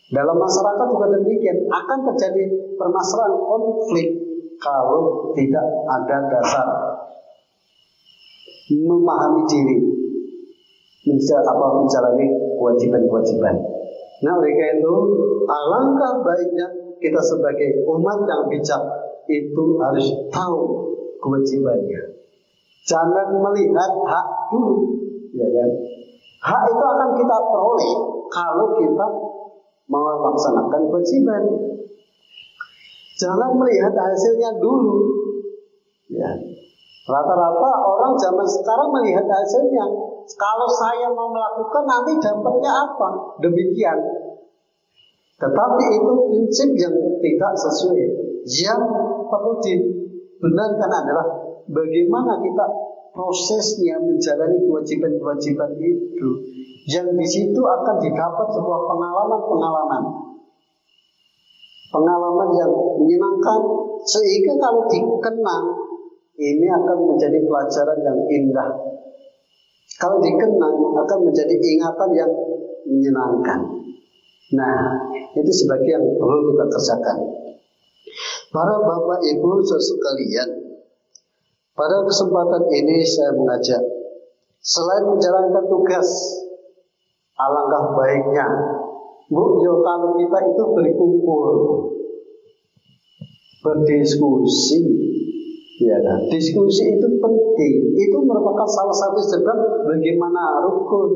[0.10, 2.44] Dalam masyarakat juga demikian akan terjadi
[2.80, 4.08] permasalahan konflik
[4.58, 6.68] kalau tidak ada dasar
[8.72, 9.78] memahami diri
[11.10, 13.56] apa menjalani kewajiban-kewajiban.
[14.20, 14.96] Nah oleh karena itu
[15.48, 16.68] alangkah baiknya
[17.02, 18.82] kita sebagai umat yang bijak
[19.30, 20.62] itu harus tahu
[21.22, 22.18] kewajibannya.
[22.90, 24.76] Jangan melihat hak dulu,
[25.38, 25.70] ya kan?
[26.42, 27.94] Hak itu akan kita peroleh
[28.34, 29.08] kalau kita
[29.86, 31.44] melaksanakan kewajiban.
[33.20, 34.96] Jangan melihat hasilnya dulu.
[36.10, 36.32] Ya.
[37.10, 39.86] Rata-rata orang zaman sekarang melihat hasilnya.
[40.30, 43.38] Kalau saya mau melakukan nanti dampaknya apa?
[43.42, 43.98] Demikian.
[45.42, 48.29] Tetapi itu prinsip yang tidak sesuai.
[48.48, 48.82] Yang
[49.28, 51.28] perlu dibenarkan adalah
[51.68, 52.66] bagaimana kita
[53.12, 56.30] prosesnya menjalani kewajiban-kewajiban itu.
[56.90, 60.04] Yang di situ akan didapat sebuah pengalaman-pengalaman.
[61.90, 62.72] Pengalaman yang
[63.02, 63.60] menyenangkan
[64.06, 65.66] sehingga kalau dikenang
[66.40, 68.70] ini akan menjadi pelajaran yang indah.
[70.00, 72.32] Kalau dikenang akan menjadi ingatan yang
[72.88, 73.60] menyenangkan.
[74.56, 74.82] Nah
[75.36, 77.18] itu sebagai yang perlu kita kerjakan
[78.50, 80.50] Para bapak ibu sekalian,
[81.78, 83.84] pada kesempatan ini saya mengajak
[84.60, 86.10] selain menjalankan tugas,
[87.38, 88.48] alangkah baiknya
[89.30, 91.46] Bu, yo kalau kita itu berkumpul,
[93.62, 94.82] berdiskusi,
[95.86, 96.26] ya kan?
[96.34, 97.76] Diskusi itu penting.
[97.94, 101.10] Itu merupakan salah satu sebab bagaimana rukun.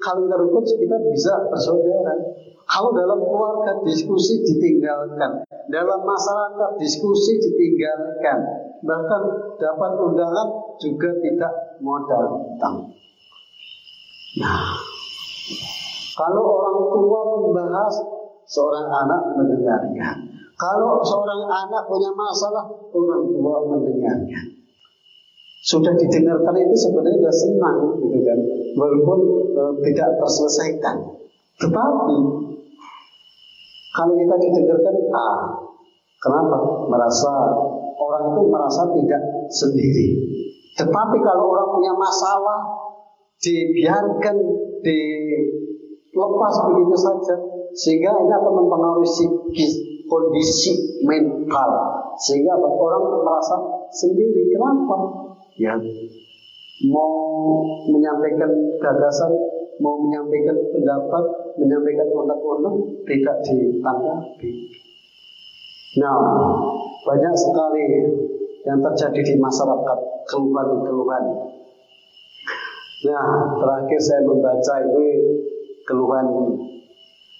[0.00, 2.16] Kalau kita rukun, kita bisa bersaudara.
[2.68, 5.40] Kalau dalam keluarga diskusi ditinggalkan,
[5.72, 8.68] dalam masyarakat diskusi ditinggalkan.
[8.78, 9.22] bahkan
[9.58, 12.86] dapat undangan juga tidak mau datang.
[14.38, 14.78] Nah,
[16.14, 17.94] kalau orang tua membahas,
[18.46, 20.16] seorang anak mendengarkan.
[20.54, 24.44] Kalau seorang anak punya masalah, orang tua mendengarkan.
[25.58, 28.38] Sudah didengarkan itu sebenarnya sudah senang, gitu kan,
[28.78, 29.18] walaupun
[29.52, 30.96] e, tidak terselesaikan.
[31.58, 32.16] Tetapi
[33.94, 35.38] kalau kita didengarkan, ah,
[36.20, 36.56] kenapa?
[36.88, 37.32] Merasa
[37.98, 40.06] orang itu merasa tidak sendiri.
[40.78, 42.60] Tetapi kalau orang punya masalah,
[43.38, 44.36] dibiarkan
[44.82, 47.34] dilepas begitu saja,
[47.74, 49.72] sehingga ini akan mempengaruhi psikis,
[50.06, 51.70] kondisi mental,
[52.18, 53.56] sehingga orang merasa
[53.90, 54.54] sendiri.
[54.54, 54.96] Kenapa?
[55.58, 55.74] Ya,
[56.86, 57.10] mau
[57.90, 59.32] menyampaikan gagasan,
[59.82, 61.24] mau menyampaikan pendapat,
[61.58, 64.50] menyampaikan undang-undang tidak ditanggapi.
[65.98, 66.18] Nah,
[67.02, 67.86] banyak sekali
[68.62, 71.24] yang terjadi di masyarakat keluhan-keluhan.
[72.98, 75.04] Nah, terakhir saya membaca itu
[75.86, 76.26] keluhan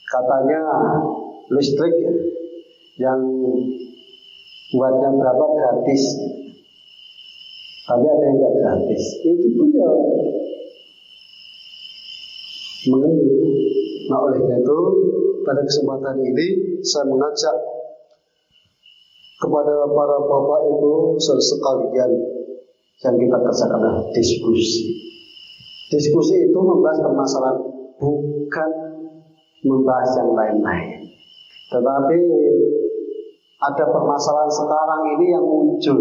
[0.09, 0.62] katanya
[1.52, 1.92] listrik
[2.96, 3.20] yang
[4.72, 6.02] buatnya berapa gratis.
[7.88, 9.02] Tapi ada yang tidak gratis.
[9.24, 9.88] Itu punya
[12.88, 13.58] mengeluh.
[14.09, 14.79] Nah oleh itu
[15.44, 17.57] pada kesempatan ini saya mengajak
[19.38, 22.11] kepada para bapak ibu sekalian
[22.99, 24.99] yang kita kerjakan adalah diskusi.
[25.88, 27.59] Diskusi itu membahas permasalahan
[27.97, 28.71] bukan
[29.62, 31.09] membahas yang lain-lain.
[31.68, 32.18] Tetapi
[33.59, 36.01] ada permasalahan sekarang ini yang muncul.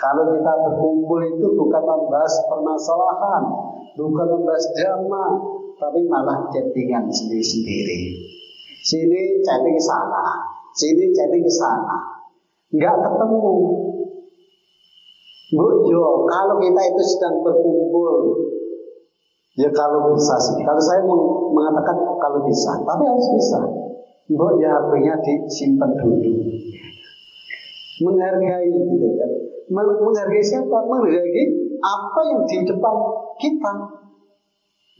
[0.00, 3.42] Kalau kita berkumpul itu bukan membahas permasalahan,
[4.00, 5.24] bukan membahas drama,
[5.80, 8.00] tapi malah chattingan sendiri-sendiri.
[8.84, 10.24] Sini chatting ke sana,
[10.76, 12.20] sini chatting ke sana
[12.70, 13.54] nggak ketemu.
[15.50, 18.38] Bu Jo, kalau kita itu sedang berkumpul,
[19.58, 20.62] ya kalau bisa sih.
[20.62, 21.02] Kalau saya
[21.50, 23.58] mengatakan kalau bisa, tapi harus bisa.
[24.30, 26.30] Bu ya HP-nya disimpan dulu.
[28.00, 29.30] Menghargai gitu kan.
[29.74, 30.78] Menghargai siapa?
[30.86, 31.44] Menghargai
[31.82, 32.96] apa yang di depan
[33.42, 33.74] kita.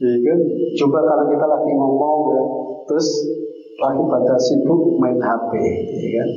[0.01, 0.39] Ya kan?
[0.81, 2.41] Coba kalau kita lagi ngomong ya,
[2.89, 3.07] terus
[3.77, 5.51] lagi pada sibuk main HP,
[5.93, 6.29] ya kan?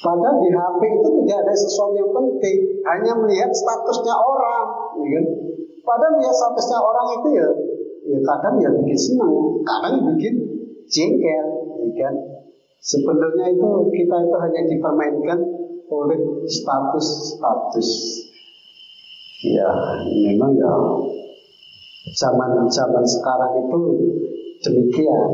[0.00, 4.66] Padahal di HP itu tidak ada sesuatu yang penting, hanya melihat statusnya orang,
[4.98, 5.24] ya kan?
[5.86, 7.48] Padahal melihat statusnya orang itu ya,
[8.10, 10.34] ya kadang ya bikin senang, kadang bikin
[10.90, 11.46] jengkel,
[11.94, 12.14] ya kan?
[12.82, 15.38] Sebenarnya itu kita itu hanya dipermainkan
[15.86, 16.18] oleh
[16.50, 17.90] status-status.
[19.40, 19.70] Ya,
[20.26, 20.72] memang ya
[22.08, 23.80] zaman-zaman sekarang itu
[24.64, 25.30] demikian.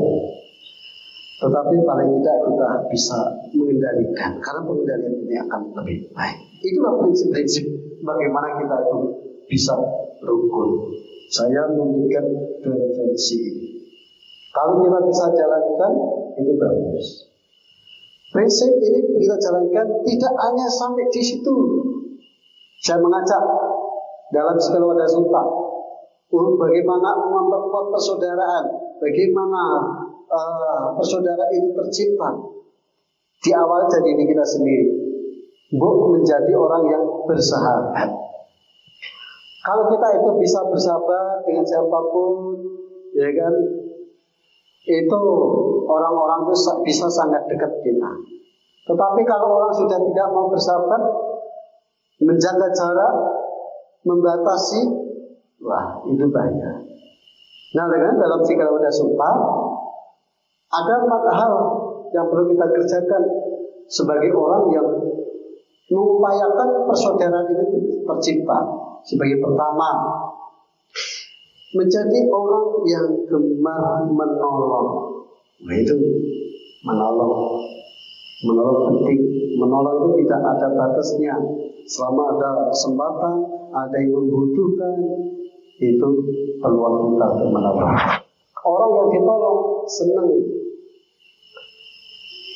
[1.37, 3.19] Tetapi paling tidak kita bisa
[3.53, 6.37] mengendalikan karena pengendalian ini akan lebih baik.
[6.65, 7.65] Itulah prinsip-prinsip
[8.01, 8.99] bagaimana kita itu
[9.45, 9.77] bisa
[10.25, 10.97] rukun.
[11.29, 13.85] Saya memberikan ini.
[14.49, 15.91] Kalau kita bisa jalankan
[16.41, 17.05] itu bagus.
[18.33, 21.55] Prinsip ini kita jalankan tidak hanya sampai di situ.
[22.81, 23.43] Saya mengajak
[24.33, 25.66] dalam segala wadah sultan
[26.31, 28.65] bagaimana memperkuat persaudaraan,
[28.99, 29.63] bagaimana
[30.27, 32.29] uh, persaudaraan itu tercipta
[33.43, 34.87] di awal dari diri kita sendiri.
[35.77, 38.09] Bu menjadi orang yang bersahabat.
[39.67, 42.55] Kalau kita itu bisa bersahabat dengan siapa pun,
[43.11, 43.53] ya kan,
[44.87, 45.21] itu
[45.83, 46.55] orang-orang itu
[46.87, 48.11] bisa sangat dekat kita.
[48.87, 51.03] Tetapi kalau orang sudah tidak mau bersahabat,
[52.23, 53.15] menjaga jarak,
[54.07, 54.87] membatasi,
[55.61, 56.71] wah itu bahaya.
[57.75, 59.35] Nah dengan dalam sikap udah sumpah,
[60.67, 61.53] ada empat hal
[62.11, 63.23] yang perlu kita kerjakan
[63.87, 64.87] sebagai orang yang
[65.87, 68.59] mengupayakan persaudaraan ini tercipta.
[69.07, 69.89] Sebagai pertama,
[71.75, 74.87] menjadi orang yang gemar menolong.
[75.63, 75.95] Nah itu
[76.83, 77.63] menolong.
[78.43, 79.19] Menolong penting.
[79.57, 81.35] Menolong itu tidak ada batasnya.
[81.87, 83.35] Selama ada kesempatan,
[83.71, 84.95] ada yang membutuhkan,
[85.77, 86.07] itu
[86.57, 87.93] peluang kita untuk menolong.
[88.67, 90.27] Orang yang ditolong senang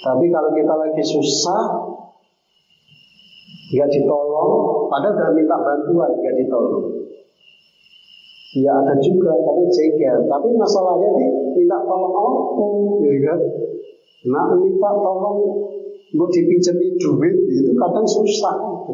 [0.01, 1.61] tapi kalau kita lagi susah,
[3.69, 4.51] nggak ditolong,
[4.89, 7.05] padahal udah minta bantuan, nggak ditolong.
[8.57, 10.25] Ya ada juga, tapi jengkel.
[10.25, 12.65] Tapi masalahnya nih, minta tolong apa,
[13.05, 13.39] ya kan?
[14.27, 15.37] Nah, minta tolong
[16.17, 18.93] mau dipinjami duit, itu kadang susah itu.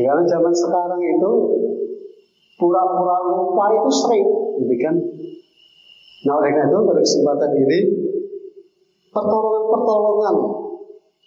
[0.00, 1.30] Ya, karena zaman sekarang itu
[2.60, 4.28] pura-pura lupa itu sering,
[4.60, 4.94] gitu kan?
[6.28, 7.80] Nah oleh karena itu pada kesempatan ini
[9.08, 10.36] pertolongan-pertolongan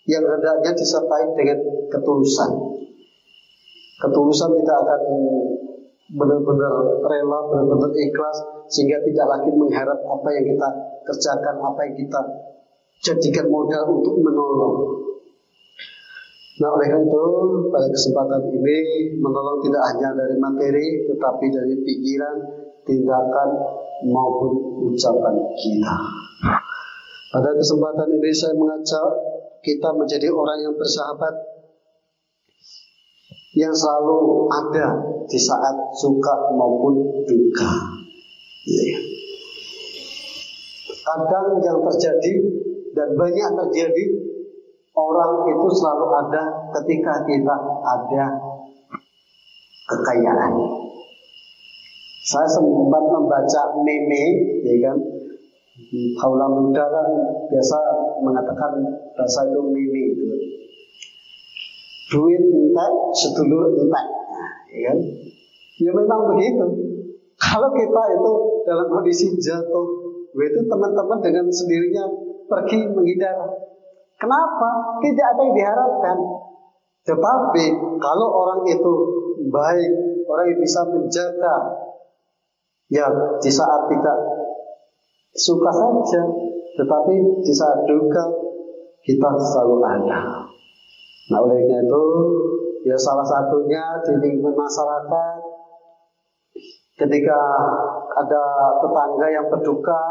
[0.05, 1.59] yang hendaknya disertai dengan
[1.89, 2.51] ketulusan.
[3.97, 5.01] Ketulusan tidak akan
[6.13, 8.37] benar-benar rela, benar-benar ikhlas
[8.69, 10.69] sehingga tidak lagi mengharap apa yang kita
[11.09, 12.21] kerjakan, apa yang kita
[13.01, 15.02] jadikan modal untuk menolong.
[16.53, 17.25] Nah oleh karena itu
[17.73, 18.77] pada kesempatan ini
[19.17, 22.37] menolong tidak hanya dari materi tetapi dari pikiran,
[22.85, 23.49] tindakan
[24.05, 24.51] maupun
[24.93, 25.95] ucapan kita.
[27.33, 29.07] Pada kesempatan ini saya mengajak
[29.65, 31.33] kita menjadi orang yang bersahabat
[33.57, 34.87] yang selalu ada
[35.25, 37.71] di saat suka maupun duka.
[38.69, 38.99] Ya.
[41.01, 42.33] Kadang yang terjadi
[42.93, 44.22] dan banyak terjadi
[44.93, 46.43] orang itu selalu ada
[46.79, 48.25] ketika kita ada
[49.89, 50.53] kekayaan.
[52.23, 54.23] Saya sempat membaca meme,
[54.63, 54.97] ya kan,
[56.21, 57.07] Kaula muda kan
[57.49, 57.77] biasa
[58.21, 58.77] mengatakan
[59.17, 60.23] bahasa itu mimi itu.
[62.13, 64.05] Duit entek, sedulur entek.
[64.69, 64.97] Ya kan?
[65.81, 66.65] Ya memang begitu.
[67.41, 68.31] Kalau kita itu
[68.69, 69.87] dalam kondisi jatuh,
[70.37, 72.05] itu teman-teman dengan sendirinya
[72.45, 73.35] pergi menghindar.
[74.19, 74.99] Kenapa?
[75.03, 76.17] Tidak ada yang diharapkan.
[77.03, 77.65] Tetapi
[77.99, 78.93] kalau orang itu
[79.51, 79.91] baik,
[80.23, 81.55] orang yang bisa menjaga,
[82.87, 83.07] ya
[83.43, 84.17] di saat tidak
[85.35, 86.23] suka saja,
[86.79, 88.23] tetapi di saat duka
[89.03, 90.47] kita selalu ada.
[91.27, 92.03] Nah oleh itu
[92.87, 95.37] ya salah satunya di lingkungan masyarakat
[97.03, 97.39] ketika
[98.13, 98.43] ada
[98.79, 100.01] tetangga yang berduka,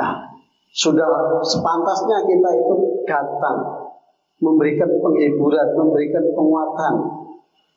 [0.00, 0.29] nah,
[0.70, 3.58] sudah sepantasnya kita itu datang
[4.40, 6.94] memberikan penghiburan, memberikan penguatan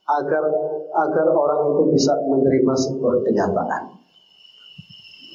[0.04, 0.44] agar
[0.94, 3.84] agar orang itu bisa menerima sebuah kenyataan.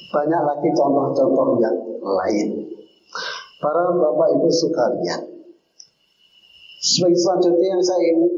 [0.09, 2.47] Banyak lagi contoh-contoh yang lain.
[3.59, 5.21] Para bapak ibu sekalian,
[6.79, 8.31] sebagai selanjutnya yang saya ingin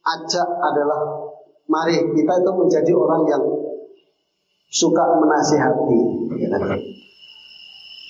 [0.00, 1.28] ajak adalah
[1.68, 3.44] mari kita itu menjadi orang yang
[4.72, 6.00] suka menasihati.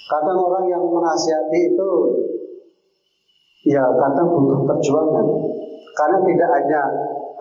[0.07, 1.91] Kadang orang yang menasihati itu
[3.67, 5.27] ya kadang butuh perjuangan.
[5.97, 6.83] Karena tidak hanya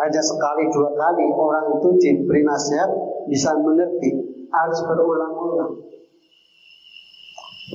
[0.02, 2.90] hanya sekali dua kali orang itu diberi nasihat
[3.30, 4.12] bisa mengerti
[4.50, 5.74] harus berulang-ulang.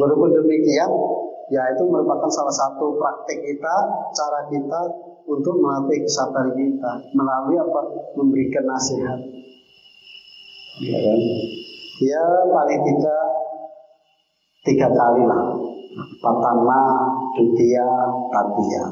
[0.00, 0.90] Walaupun demikian,
[1.50, 3.74] ya itu merupakan salah satu praktik kita,
[4.14, 4.80] cara kita
[5.26, 7.80] untuk melatih kesabaran kita melalui apa?
[8.16, 9.18] Memberikan nasihat.
[10.80, 11.18] Ya kan?
[12.00, 13.39] Ya paling tidak
[14.64, 15.44] tiga kali lah.
[16.20, 16.80] Pertama,
[17.36, 17.88] dutia,
[18.30, 18.84] tatia.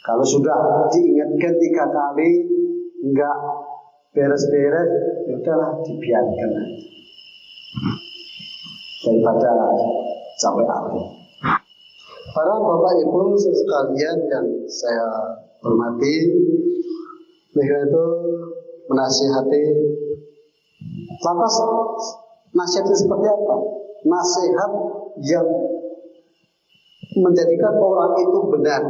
[0.00, 2.30] Kalau sudah diingatkan tiga kali,
[3.04, 3.36] enggak
[4.10, 4.90] beres-beres,
[5.28, 6.50] ya udahlah dibiarkan
[9.00, 9.52] daripada
[10.36, 11.06] sampai akhir.
[12.30, 15.34] Para bapak ibu sekalian yang saya
[15.64, 16.16] hormati,
[17.54, 18.06] mereka itu
[18.86, 19.64] menasihati.
[21.20, 21.56] Lantas
[22.54, 23.56] nasihatnya seperti apa?
[24.00, 24.72] Nasihat
[25.20, 25.46] yang
[27.20, 28.82] menjadikan orang itu benar,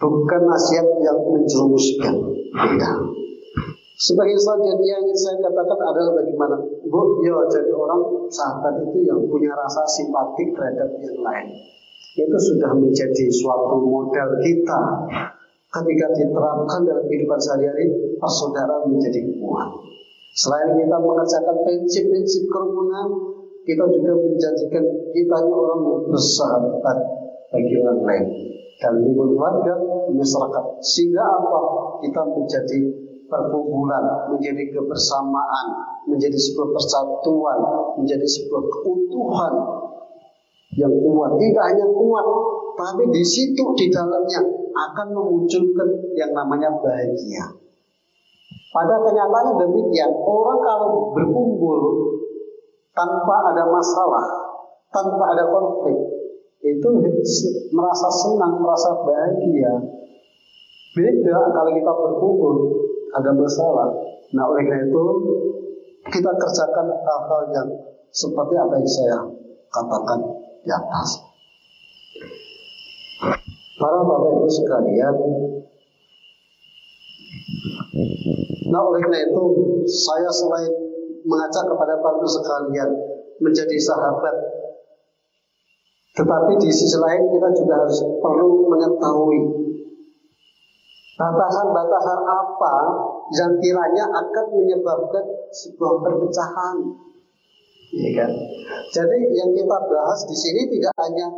[0.00, 2.14] bukan nasihat yang menjerumuskan.
[2.78, 2.92] Ya.
[4.00, 6.56] Sebagai selanjutnya yang ingin saya katakan adalah bagaimana
[6.88, 8.00] Bu, ya jadi orang
[8.32, 11.52] sahabat itu yang punya rasa simpatik terhadap yang lain.
[12.16, 14.82] Itu sudah menjadi suatu model kita
[15.70, 19.68] ketika diterapkan dalam kehidupan sehari-hari, persaudaraan menjadi kuat.
[20.32, 23.29] Selain kita mengerjakan prinsip-prinsip kerumunan,
[23.64, 26.98] kita juga menjadikan kita orang yang bersahabat
[27.50, 28.26] bagi orang lain
[28.80, 29.74] dan lingkungan keluarga,
[30.08, 30.64] masyarakat.
[30.80, 31.60] Sehingga apa?
[32.00, 32.80] Kita menjadi
[33.28, 35.66] perkumpulan, menjadi kebersamaan,
[36.08, 37.58] menjadi sebuah persatuan,
[38.00, 39.54] menjadi sebuah keutuhan
[40.80, 41.30] yang kuat.
[41.36, 42.26] Tidak hanya kuat,
[42.80, 44.40] tapi di situ di dalamnya
[44.72, 47.44] akan memunculkan yang namanya bahagia.
[48.70, 51.78] Pada kenyataannya demikian, orang kalau berkumpul
[52.94, 54.24] tanpa ada masalah,
[54.90, 55.98] tanpa ada konflik,
[56.60, 56.88] itu
[57.72, 59.72] merasa senang, merasa bahagia.
[60.90, 62.54] Beda kalau kita berkumpul
[63.14, 63.88] ada masalah.
[64.34, 65.04] Nah oleh karena itu
[66.10, 67.68] kita kerjakan hal-hal yang
[68.10, 69.18] seperti apa yang saya
[69.70, 70.18] katakan
[70.66, 71.08] di atas.
[73.80, 75.14] Para bapak ibu sekalian,
[78.68, 79.44] nah oleh karena itu
[79.88, 80.89] saya selain
[81.24, 82.90] mengajak kepada ibu sekalian
[83.40, 84.36] menjadi sahabat,
[86.16, 89.60] tetapi di sisi lain kita juga harus perlu mengetahui
[91.20, 92.74] Batasan-batasan apa
[93.36, 95.20] yang kiranya akan menyebabkan
[95.52, 96.76] sebuah perpecahan?
[97.92, 98.30] Ya kan?
[98.88, 101.28] Jadi yang kita bahas di sini tidak hanya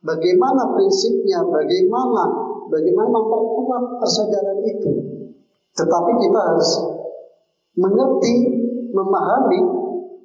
[0.00, 2.24] bagaimana prinsipnya, bagaimana
[2.72, 4.92] bagaimana memperkuat persaudaraan itu.
[5.76, 6.70] Tetapi kita harus
[7.76, 8.61] mengerti,
[8.92, 9.60] memahami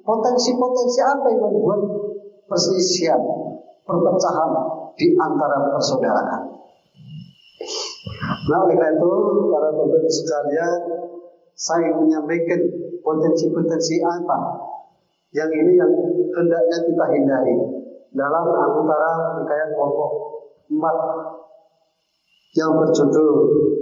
[0.04, 1.80] potensi-potensi apa yang membuat
[2.48, 3.20] perselisihan,
[3.84, 4.50] perpecahan
[4.96, 6.42] di antara persaudaraan.
[8.48, 9.12] Nah oleh karena itu
[9.52, 10.80] para bapak sekalian
[11.58, 12.60] saya menyampaikan
[13.02, 14.38] potensi-potensi apa
[15.34, 15.92] yang ini yang
[16.32, 17.54] hendaknya kita hindari
[18.16, 20.12] dalam antara hikayat kelompok
[20.72, 20.96] empat
[22.56, 23.32] yang berjudul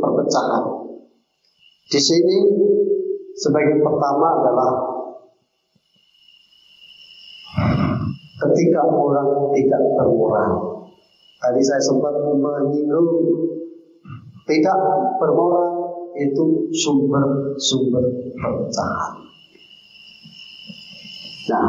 [0.03, 0.65] perpecahan.
[1.87, 2.39] Di sini
[3.37, 4.71] sebagai pertama adalah
[8.37, 10.53] ketika orang tidak bermoral.
[11.37, 13.09] Tadi saya sempat menyinggung
[14.49, 14.79] tidak
[15.21, 15.69] bermoral
[16.17, 18.05] itu sumber-sumber
[18.41, 19.15] perpecahan.
[21.47, 21.69] Nah,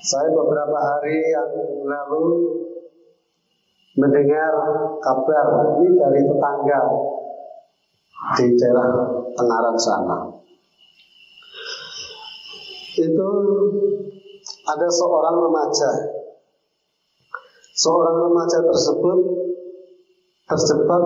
[0.00, 1.50] saya beberapa hari yang
[1.84, 2.26] lalu
[4.00, 4.52] mendengar
[5.04, 5.46] kabar
[5.76, 6.80] ini dari tetangga
[8.40, 8.88] di daerah
[9.32, 10.31] Tengaran sana.
[12.92, 13.30] Itu
[14.68, 15.90] ada seorang remaja.
[17.72, 19.18] Seorang remaja tersebut
[20.44, 21.04] terjebak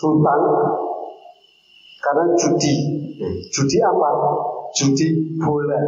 [0.00, 0.44] hutang
[2.00, 2.74] karena judi.
[3.50, 4.10] Judi apa?
[4.72, 5.80] Judi bola.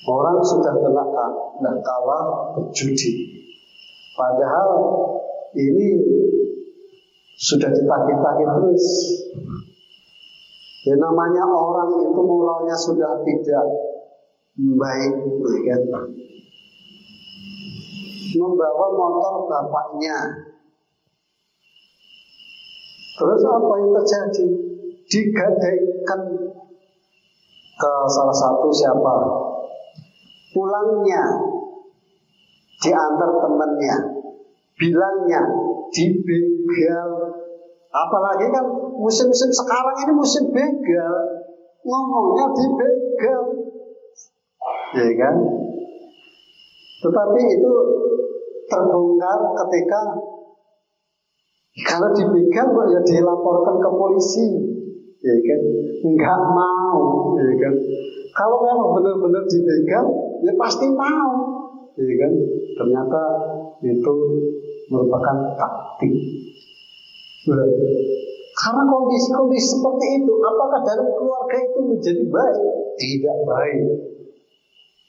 [0.00, 1.04] Orang sudah kena
[1.60, 2.24] nah kalah
[2.56, 3.10] berjudi.
[4.16, 4.70] Padahal
[5.58, 5.88] ini
[7.36, 8.86] sudah ditagih-tagih terus.
[10.80, 13.64] Ya namanya orang itu moralnya sudah tidak
[14.56, 15.12] baik,
[15.68, 15.76] ya?
[18.40, 20.18] Membawa motor bapaknya.
[23.20, 24.46] Terus apa yang terjadi?
[25.10, 26.20] Digadaikan
[27.76, 29.16] ke salah satu siapa?
[30.56, 31.24] Pulangnya
[32.80, 33.96] diantar temannya,
[34.80, 35.42] bilangnya
[35.92, 37.39] dibegal.
[37.90, 38.64] Apalagi kan
[39.02, 41.14] musim-musim sekarang ini musim begal,
[41.82, 43.42] ngomongnya dibegal,
[44.94, 45.34] ya kan?
[47.02, 47.72] Tetapi itu
[48.70, 50.00] terbongkar ketika
[51.82, 54.46] kalau dibegal kok ya dilaporkan ke polisi,
[55.18, 55.60] ya kan?
[56.06, 57.74] Enggak mau, ya kan?
[58.30, 60.06] Kalau memang benar-benar dipegang,
[60.46, 61.30] ya pasti mau.
[61.98, 62.32] Ya kan?
[62.78, 63.22] Ternyata
[63.82, 64.14] itu
[64.86, 66.14] merupakan taktik.
[67.48, 72.60] Karena kondisi-kondisi seperti itu, apakah dalam keluarga itu menjadi baik?
[73.00, 73.88] Tidak baik.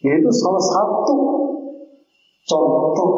[0.01, 1.17] Yaitu salah satu
[2.47, 3.11] contoh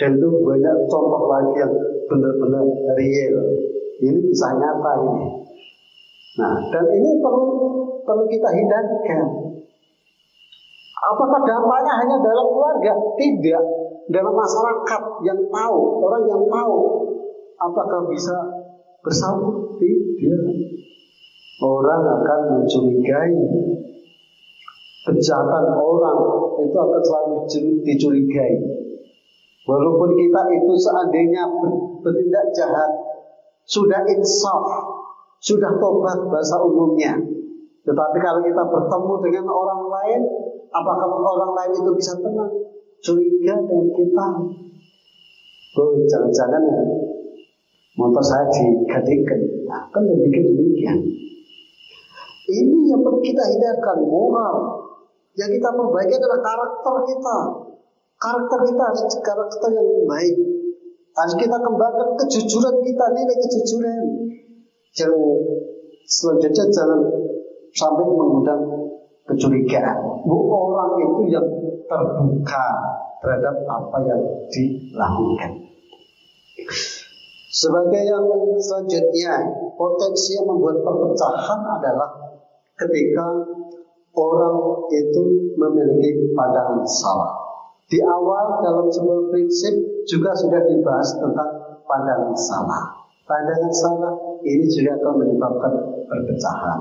[0.00, 1.74] dan itu banyak contoh lagi yang
[2.08, 2.64] benar-benar
[2.96, 3.36] real.
[4.02, 5.26] Ini kisah nyata ini.
[6.40, 7.46] Nah, dan ini perlu
[8.02, 9.26] perlu kita hindarkan.
[11.02, 12.92] Apakah dampaknya hanya dalam keluarga?
[13.18, 13.64] Tidak.
[14.10, 16.76] Dalam masyarakat yang tahu, orang yang tahu,
[17.58, 18.34] apakah bisa
[19.02, 19.76] bersatu?
[19.78, 20.42] Tidak.
[21.62, 23.34] Orang akan mencurigai
[25.02, 26.18] kejahatan orang
[26.62, 27.36] itu akan selalu
[27.82, 28.54] dicurigai.
[29.62, 31.46] Walaupun kita itu seandainya
[32.02, 32.90] bertindak jahat,
[33.62, 34.62] sudah insaf,
[35.38, 37.14] sudah tobat bahasa umumnya.
[37.82, 40.20] Tetapi kalau kita bertemu dengan orang lain,
[40.70, 42.50] apakah orang lain itu bisa tenang?
[43.02, 44.26] Curiga dengan kita.
[45.72, 46.82] Oh, jangan-jangan ya,
[47.96, 49.40] motor saya digadikan.
[49.68, 50.98] Nah, kan berpikir demikian.
[52.52, 54.56] Ini yang perlu kita hindarkan, moral.
[55.32, 57.38] Yang kita perbaiki adalah karakter kita.
[58.20, 60.36] Karakter kita harus karakter yang baik.
[61.12, 64.04] Harus kita kembangkan kejujuran kita, nilai kejujuran.
[64.92, 65.40] Jangan
[66.04, 67.00] selanjutnya jangan
[67.72, 68.62] sampai mengundang
[69.24, 69.98] kecurigaan.
[70.28, 71.46] Bu orang itu yang
[71.88, 72.66] terbuka
[73.24, 74.20] terhadap apa yang
[74.52, 75.52] dilakukan.
[77.52, 78.24] Sebagai yang
[78.56, 79.44] selanjutnya,
[79.76, 82.10] potensi yang membuat perpecahan adalah
[82.80, 83.28] ketika
[84.16, 87.36] orang itu memiliki pandangan salah.
[87.92, 89.74] Di awal dalam sebuah prinsip
[90.08, 93.04] juga sudah dibahas tentang pandangan salah.
[93.28, 95.72] Pandangan salah ini juga akan menyebabkan
[96.08, 96.80] perpecahan.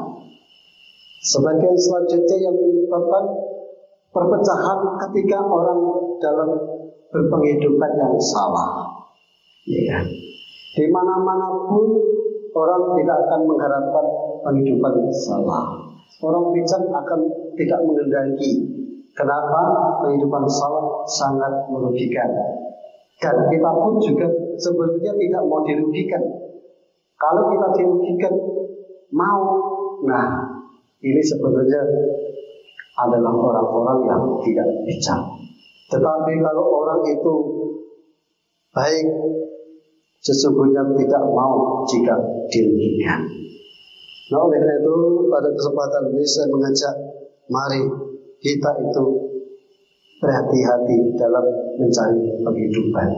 [1.20, 3.28] Sebagian selanjutnya yang menyebabkan
[4.16, 5.80] perpecahan ketika orang
[6.24, 6.50] dalam
[7.12, 8.88] berpenghidupan yang salah.
[9.68, 10.00] Ya?
[10.72, 12.00] Di mana-mana pun
[12.56, 14.06] orang tidak akan mengharapkan
[14.48, 15.84] penghidupan salah.
[16.24, 17.20] Orang bijak akan
[17.60, 18.52] tidak mengendaki.
[19.12, 19.60] Kenapa?
[20.00, 22.30] Penghidupan salah sangat merugikan.
[23.22, 26.24] Dan kita pun juga sebetulnya tidak mau dirugikan.
[27.20, 28.34] Kalau kita dirugikan,
[29.14, 29.44] mau.
[30.02, 30.28] Nah,
[31.06, 31.82] ini sebenarnya
[32.98, 35.22] adalah orang-orang yang tidak bijak.
[35.94, 37.34] Tetapi kalau orang itu
[38.74, 39.08] baik,
[40.22, 42.16] sesungguhnya tidak mau jika
[42.54, 43.22] dirugikan.
[44.32, 44.96] Nah oleh karena itu
[45.28, 46.96] pada kesempatan ini saya mengajak
[47.52, 47.84] mari
[48.40, 49.06] kita itu
[50.22, 51.46] berhati-hati dalam
[51.82, 53.10] mencari penghidupan.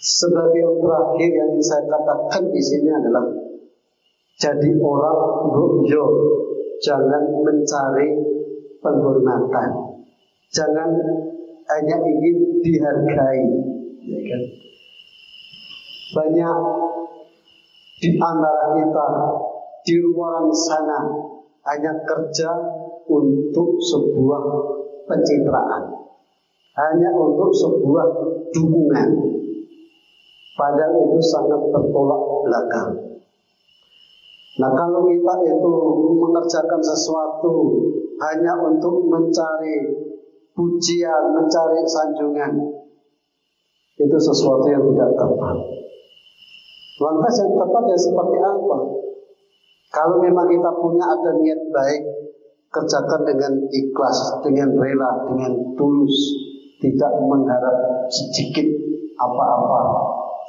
[0.00, 3.24] Sebagai yang terakhir yang saya katakan di sini adalah
[4.40, 5.20] jadi orang
[5.54, 6.04] rujo,
[6.82, 8.10] jangan mencari
[8.82, 9.70] penghormatan,
[10.50, 10.90] jangan
[11.70, 13.44] hanya ingin dihargai,
[14.02, 14.63] ya kan?
[16.14, 16.58] Banyak
[17.98, 19.08] di antara kita
[19.82, 21.00] di luar sana
[21.66, 22.50] hanya kerja
[23.10, 24.42] untuk sebuah
[25.10, 25.82] pencitraan,
[26.78, 28.06] hanya untuk sebuah
[28.54, 29.08] dukungan.
[30.54, 32.90] Padahal itu sangat tertolak belakang.
[34.62, 35.72] Nah kalau kita itu
[36.14, 37.54] mengerjakan sesuatu
[38.22, 39.82] hanya untuk mencari
[40.54, 42.52] pujian, mencari sanjungan,
[43.98, 45.83] itu sesuatu yang tidak tepat.
[46.94, 48.78] Lantas yang tepat ya seperti apa?
[49.90, 52.02] Kalau memang kita punya ada niat baik,
[52.70, 56.14] kerjakan dengan ikhlas, dengan rela, dengan tulus,
[56.82, 58.66] tidak mengharap sedikit
[59.18, 59.80] apa-apa,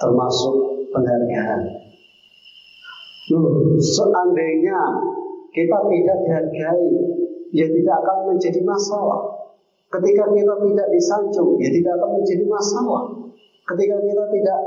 [0.01, 0.53] termasuk
[0.89, 1.61] penghargaan.
[3.33, 4.79] Loh, seandainya
[5.49, 6.89] kita tidak dihargai,
[7.53, 9.49] ya tidak akan menjadi masalah.
[9.89, 13.03] Ketika kita tidak disanjung, ya tidak akan menjadi masalah.
[13.65, 14.59] Ketika kita tidak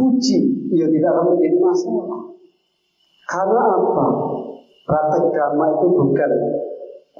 [0.00, 0.38] dipuji,
[0.72, 2.20] ya tidak akan menjadi masalah.
[3.28, 4.06] Karena apa?
[4.88, 6.32] Praktek dhamma itu bukan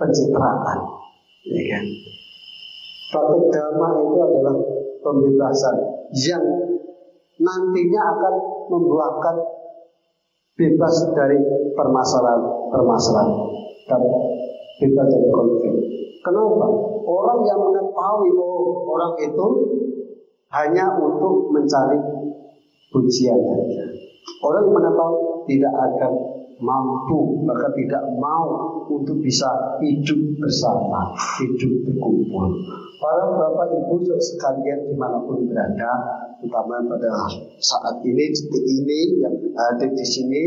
[0.00, 0.78] pencitraan,
[1.44, 1.84] ya kan?
[3.12, 4.56] Praktek dhamma itu adalah
[5.04, 5.76] pembebasan
[6.24, 6.44] yang
[7.36, 8.34] nantinya akan
[8.72, 9.36] membuahkan
[10.56, 11.38] bebas dari
[11.76, 13.30] permasalahan-permasalahan
[13.92, 14.02] dan
[14.80, 15.74] bebas dari konflik.
[16.20, 16.66] Kenapa?
[17.00, 19.46] Orang yang mengetahui oh orang itu
[20.52, 21.96] hanya untuk mencari
[22.90, 23.38] pujian.
[24.44, 26.12] Orang yang mengetahui tidak akan
[26.60, 29.48] mampu, maka tidak mau untuk bisa
[29.80, 32.52] hidup bersama, hidup berkumpul.
[33.00, 35.92] Para bapak ibu sekalian di mana pun berada,
[36.36, 37.10] terutama pada
[37.64, 40.42] saat ini, detik ini yang ada di sini,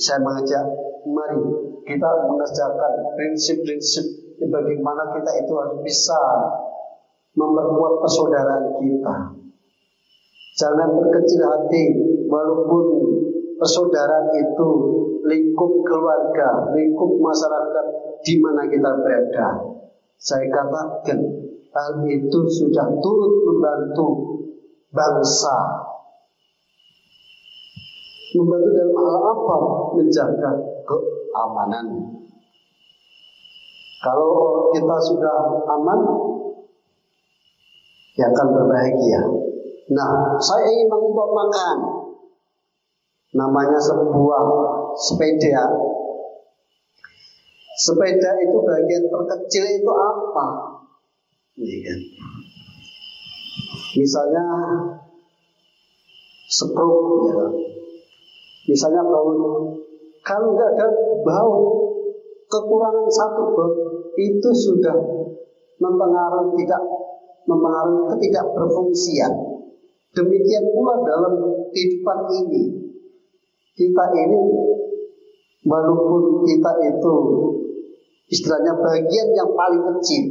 [0.00, 0.64] saya mengajak
[1.04, 1.36] mari
[1.84, 4.06] kita mengerjakan prinsip-prinsip
[4.48, 6.20] bagaimana kita itu harus bisa
[7.36, 9.41] memperkuat persaudaraan kita.
[10.52, 11.84] Jangan berkecil hati,
[12.28, 12.84] walaupun
[13.56, 14.68] persaudaraan itu
[15.24, 17.86] lingkup keluarga, lingkup masyarakat
[18.20, 19.48] di mana kita berada.
[20.20, 21.18] Saya katakan
[21.72, 24.08] hal itu sudah turut membantu
[24.92, 25.56] bangsa.
[28.36, 29.58] Membantu dalam hal apa?
[29.96, 30.50] Menjaga
[30.84, 31.86] keamanan.
[34.02, 34.32] Kalau
[34.74, 36.00] kita sudah aman,
[38.18, 39.51] ya akan berbahagia.
[39.90, 41.76] Nah, saya ingin mengumpamakan
[43.34, 44.44] namanya sebuah
[44.94, 45.64] sepeda.
[47.72, 50.46] Sepeda itu bagian terkecil itu apa?
[51.58, 51.98] Ini kan.
[53.98, 54.46] Misalnya
[56.46, 57.46] sprouk ya.
[58.70, 59.36] Misalnya baut.
[60.22, 60.86] Kalau nggak ada
[61.26, 61.66] baut,
[62.46, 63.76] kekurangan satu baut
[64.14, 64.94] itu sudah
[65.82, 66.82] mempengaruhi tidak
[67.48, 69.32] mempengaruhi ketidakberfungsian.
[70.12, 71.34] Demikian pula dalam
[71.72, 72.62] kehidupan ini.
[73.72, 74.40] Kita ini
[75.64, 77.14] walaupun kita itu
[78.28, 80.24] istilahnya bagian yang paling kecil,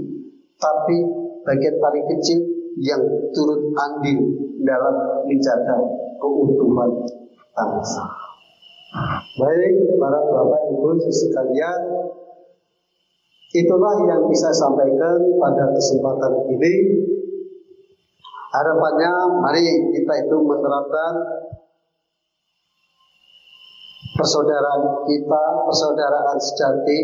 [0.62, 0.98] tapi
[1.42, 2.40] bagian paling kecil
[2.78, 3.02] yang
[3.34, 4.22] turut andil
[4.62, 5.78] dalam menjaga
[6.22, 6.90] keutuhan
[7.58, 8.06] bangsa.
[9.42, 11.82] Baik para bapak ibu sekalian,
[13.56, 16.74] itulah yang bisa sampaikan pada kesempatan ini.
[18.52, 19.64] Harapannya mari
[19.96, 21.14] kita itu menerapkan
[24.20, 26.98] persaudaraan kita, persaudaraan sejati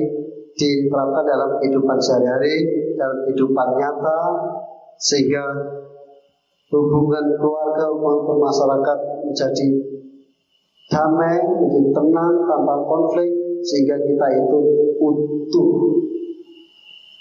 [0.57, 2.55] diterapkan dalam kehidupan sehari-hari,
[2.99, 4.19] dalam kehidupan nyata,
[4.99, 5.45] sehingga
[6.67, 9.67] hubungan keluarga, hubungan masyarakat menjadi
[10.91, 13.31] damai, menjadi tenang, tanpa konflik,
[13.63, 14.59] sehingga kita itu
[14.99, 15.69] utuh,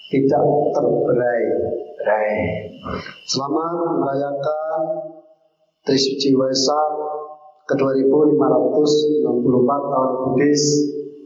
[0.06, 2.30] tidak terberai-berai.
[3.26, 4.80] Selamat merayakan
[5.82, 6.90] Trisuci Waisak
[7.66, 9.26] ke 2564
[9.66, 10.64] tahun Buddhis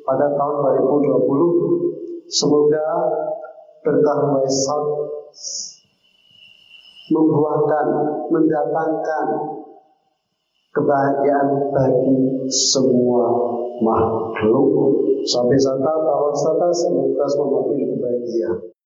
[0.05, 0.55] pada tahun
[0.89, 2.33] 2020.
[2.33, 2.89] Semoga
[3.85, 4.83] berkah Waisak
[7.11, 7.87] membuahkan,
[8.33, 9.27] mendatangkan
[10.73, 13.27] kebahagiaan bagi semua
[13.81, 14.69] makhluk.
[15.25, 18.80] Sampai sata bahwa sata semoga semua kebahagiaan.